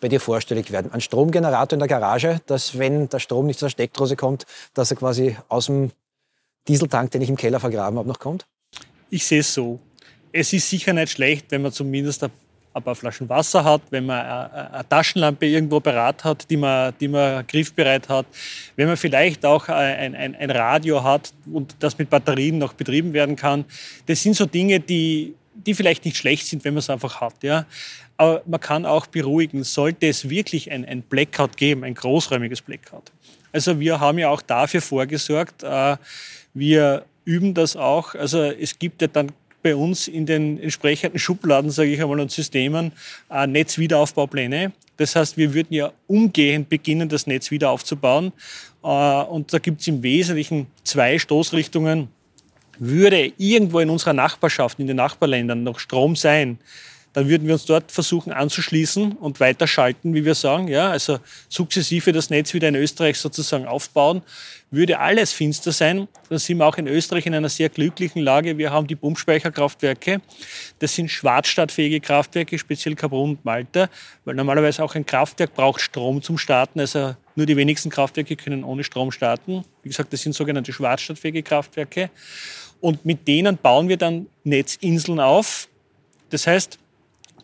[0.00, 0.92] bei dir vorstellig werden?
[0.92, 4.96] Ein Stromgenerator in der Garage, dass wenn der Strom nicht zur Steckdose kommt, dass er
[4.96, 5.90] quasi aus dem
[6.68, 8.46] Dieseltank, den ich im Keller vergraben habe, noch kommt?
[9.10, 9.80] Ich sehe es so.
[10.32, 12.30] Es ist sicher nicht schlecht, wenn man zumindest ein
[12.74, 17.08] ein paar Flaschen Wasser hat, wenn man eine Taschenlampe irgendwo bereit hat, die man, die
[17.08, 18.26] man griffbereit hat,
[18.76, 23.12] wenn man vielleicht auch ein, ein, ein Radio hat und das mit Batterien noch betrieben
[23.12, 23.64] werden kann.
[24.06, 27.42] Das sind so Dinge, die, die vielleicht nicht schlecht sind, wenn man es einfach hat.
[27.42, 27.64] Ja.
[28.16, 33.12] Aber man kann auch beruhigen, sollte es wirklich ein, ein Blackout geben, ein großräumiges Blackout.
[33.52, 35.96] Also wir haben ja auch dafür vorgesorgt, äh,
[36.54, 38.14] wir üben das auch.
[38.14, 39.30] Also es gibt ja dann
[39.64, 42.92] bei uns in den entsprechenden Schubladen, sage ich einmal, und Systemen
[43.30, 44.72] äh, Netzwiederaufbaupläne.
[44.98, 48.32] Das heißt, wir würden ja umgehend beginnen, das Netz wieder aufzubauen.
[48.84, 52.08] Äh, und da gibt es im Wesentlichen zwei Stoßrichtungen.
[52.78, 56.58] Würde irgendwo in unserer Nachbarschaft, in den Nachbarländern noch Strom sein,
[57.14, 60.66] dann würden wir uns dort versuchen anzuschließen und weiterschalten, wie wir sagen.
[60.68, 64.22] Ja, also sukzessive das Netz wieder in Österreich sozusagen aufbauen.
[64.72, 68.58] Würde alles finster sein, dann sind wir auch in Österreich in einer sehr glücklichen Lage.
[68.58, 70.20] Wir haben die Pumpspeicherkraftwerke.
[70.80, 73.88] Das sind schwarzstartfähige Kraftwerke, speziell Carbon und Malta,
[74.24, 76.80] weil normalerweise auch ein Kraftwerk braucht Strom zum Starten.
[76.80, 79.64] Also nur die wenigsten Kraftwerke können ohne Strom starten.
[79.84, 82.10] Wie gesagt, das sind sogenannte schwarzstartfähige Kraftwerke.
[82.80, 85.68] Und mit denen bauen wir dann Netzinseln auf.
[86.30, 86.80] Das heißt,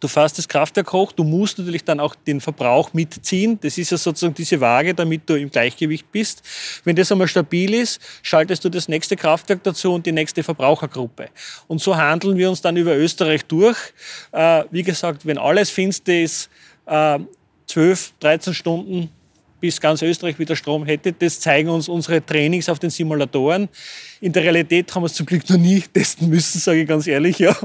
[0.01, 3.59] Du fährst das Kraftwerk hoch, du musst natürlich dann auch den Verbrauch mitziehen.
[3.61, 6.42] Das ist ja sozusagen diese Waage, damit du im Gleichgewicht bist.
[6.84, 11.28] Wenn das einmal stabil ist, schaltest du das nächste Kraftwerk dazu und die nächste Verbrauchergruppe.
[11.68, 13.76] Und so handeln wir uns dann über Österreich durch.
[14.32, 16.48] Äh, wie gesagt, wenn alles finster ist,
[16.86, 17.18] äh,
[17.66, 19.11] 12, 13 Stunden
[19.61, 21.13] bis ganz Österreich wieder Strom hätte.
[21.13, 23.69] Das zeigen uns unsere Trainings auf den Simulatoren.
[24.21, 27.07] In der Realität haben wir es zum Glück noch nie testen müssen, sage ich ganz
[27.07, 27.39] ehrlich.
[27.39, 27.57] Ja.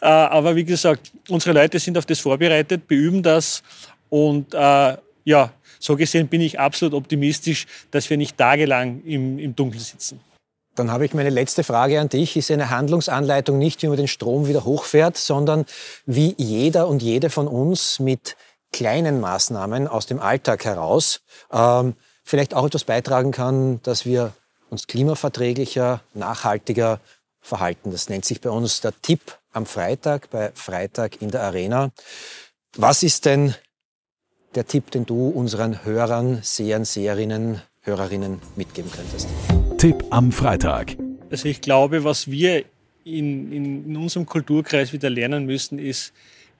[0.00, 3.62] Äh, aber wie gesagt, unsere Leute sind auf das vorbereitet, beüben das
[4.10, 9.56] und äh, ja, so gesehen bin ich absolut optimistisch, dass wir nicht tagelang im, im
[9.56, 10.20] Dunkeln sitzen.
[10.74, 12.36] Dann habe ich meine letzte Frage an dich.
[12.36, 15.66] Ist eine Handlungsanleitung nicht, wie man den Strom wieder hochfährt, sondern
[16.04, 18.36] wie jeder und jede von uns mit
[18.74, 21.20] kleinen Maßnahmen aus dem Alltag heraus
[21.52, 21.94] ähm,
[22.24, 24.32] vielleicht auch etwas beitragen kann, dass wir
[24.68, 26.98] uns klimaverträglicher, nachhaltiger
[27.40, 27.92] verhalten.
[27.92, 31.92] Das nennt sich bei uns der Tipp am Freitag, bei Freitag in der Arena.
[32.76, 33.54] Was ist denn
[34.56, 39.28] der Tipp, den du unseren Hörern, Sehern, Seherinnen, Hörerinnen mitgeben könntest?
[39.78, 40.96] Tipp am Freitag.
[41.30, 42.64] Also ich glaube, was wir
[43.04, 46.12] in, in, in unserem Kulturkreis wieder lernen müssen, ist,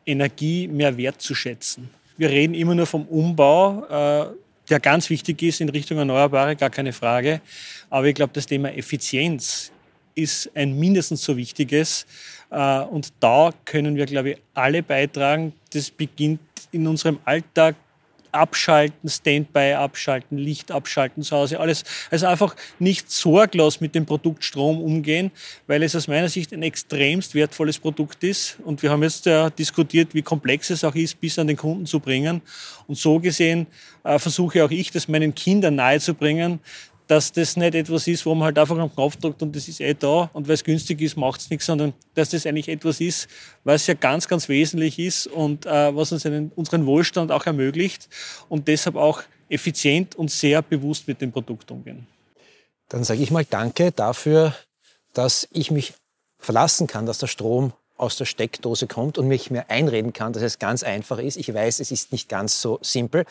[0.06, 1.90] Energie mehr wertzuschätzen.
[2.16, 4.26] Wir reden immer nur vom Umbau, äh,
[4.68, 7.40] der ganz wichtig ist in Richtung Erneuerbare, gar keine Frage.
[7.90, 9.72] Aber ich glaube, das Thema Effizienz
[10.14, 12.06] ist ein mindestens so wichtiges.
[12.50, 15.52] Äh, und da können wir, glaube ich, alle beitragen.
[15.72, 16.40] Das beginnt
[16.70, 17.76] in unserem Alltag
[18.34, 21.84] abschalten, Standby abschalten, Licht abschalten zu Hause, alles.
[22.10, 25.30] Also einfach nicht sorglos mit dem Produkt Strom umgehen,
[25.66, 28.58] weil es aus meiner Sicht ein extremst wertvolles Produkt ist.
[28.64, 31.86] Und wir haben jetzt ja diskutiert, wie komplex es auch ist, bis an den Kunden
[31.86, 32.42] zu bringen.
[32.86, 33.66] Und so gesehen
[34.04, 36.60] äh, versuche auch ich, das meinen Kindern nahezubringen,
[37.06, 39.80] dass das nicht etwas ist, wo man halt einfach am Knopf drückt und das ist
[39.80, 43.00] eh da und weil es günstig ist, macht es nichts, sondern dass das eigentlich etwas
[43.00, 43.28] ist,
[43.62, 48.08] was ja ganz, ganz wesentlich ist und äh, was uns einen, unseren Wohlstand auch ermöglicht
[48.48, 52.06] und deshalb auch effizient und sehr bewusst mit dem Produkt umgehen.
[52.88, 54.54] Dann sage ich mal Danke dafür,
[55.12, 55.94] dass ich mich
[56.38, 60.42] verlassen kann, dass der Strom aus der Steckdose kommt und mich mir einreden kann, dass
[60.42, 61.36] es ganz einfach ist.
[61.36, 63.24] Ich weiß, es ist nicht ganz so simpel.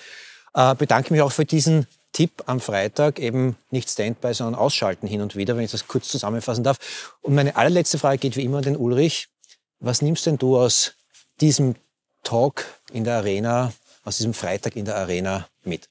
[0.54, 5.22] Äh, bedanke mich auch für diesen Tipp am Freitag eben nicht Standby, sondern ausschalten hin
[5.22, 7.18] und wieder, wenn ich das kurz zusammenfassen darf.
[7.22, 9.28] Und meine allerletzte Frage geht wie immer an den Ulrich.
[9.80, 10.94] Was nimmst denn du aus
[11.42, 11.76] diesem
[12.24, 13.74] Talk in der Arena,
[14.06, 15.90] aus diesem Freitag in der Arena mit?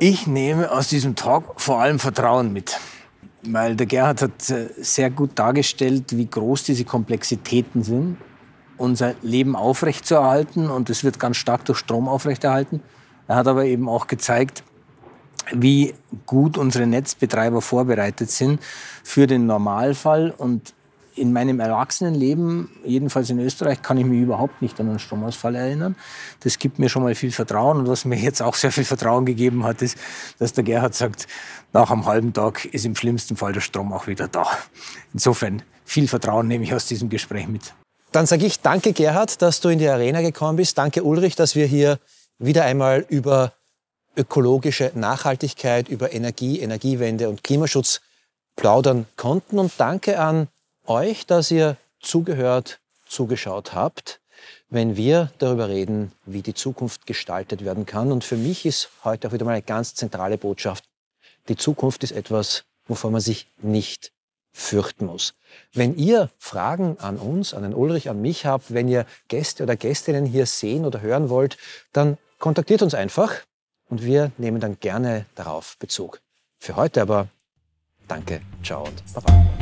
[0.00, 2.80] Ich nehme aus diesem Talk vor allem Vertrauen mit.
[3.42, 8.16] Weil der Gerhard hat äh, sehr gut dargestellt, wie groß diese Komplexitäten sind,
[8.78, 10.70] unser Leben aufrechtzuerhalten.
[10.70, 12.80] Und es wird ganz stark durch Strom aufrechterhalten.
[13.28, 14.64] Er hat aber eben auch gezeigt,
[15.52, 15.94] wie
[16.26, 18.60] gut unsere Netzbetreiber vorbereitet sind
[19.02, 20.32] für den Normalfall.
[20.36, 20.74] Und
[21.14, 25.96] in meinem Erwachsenenleben, jedenfalls in Österreich, kann ich mich überhaupt nicht an einen Stromausfall erinnern.
[26.40, 27.78] Das gibt mir schon mal viel Vertrauen.
[27.78, 29.98] Und was mir jetzt auch sehr viel Vertrauen gegeben hat, ist,
[30.38, 31.26] dass der Gerhard sagt,
[31.72, 34.46] nach einem halben Tag ist im schlimmsten Fall der Strom auch wieder da.
[35.12, 37.74] Insofern viel Vertrauen nehme ich aus diesem Gespräch mit.
[38.12, 40.76] Dann sage ich danke, Gerhard, dass du in die Arena gekommen bist.
[40.76, 41.98] Danke, Ulrich, dass wir hier
[42.38, 43.52] wieder einmal über
[44.16, 48.00] ökologische Nachhaltigkeit, über Energie, Energiewende und Klimaschutz
[48.56, 49.58] plaudern konnten.
[49.58, 50.48] Und danke an
[50.86, 54.20] euch, dass ihr zugehört, zugeschaut habt,
[54.68, 58.12] wenn wir darüber reden, wie die Zukunft gestaltet werden kann.
[58.12, 60.84] Und für mich ist heute auch wieder mal eine ganz zentrale Botschaft.
[61.48, 64.12] Die Zukunft ist etwas, wovon man sich nicht
[64.52, 65.34] fürchten muss.
[65.72, 69.76] Wenn ihr Fragen an uns, an den Ulrich, an mich habt, wenn ihr Gäste oder
[69.76, 71.56] Gästinnen hier sehen oder hören wollt,
[71.92, 73.42] dann kontaktiert uns einfach
[73.92, 76.22] und wir nehmen dann gerne darauf Bezug.
[76.58, 77.28] Für heute aber
[78.08, 79.61] danke, ciao und baba.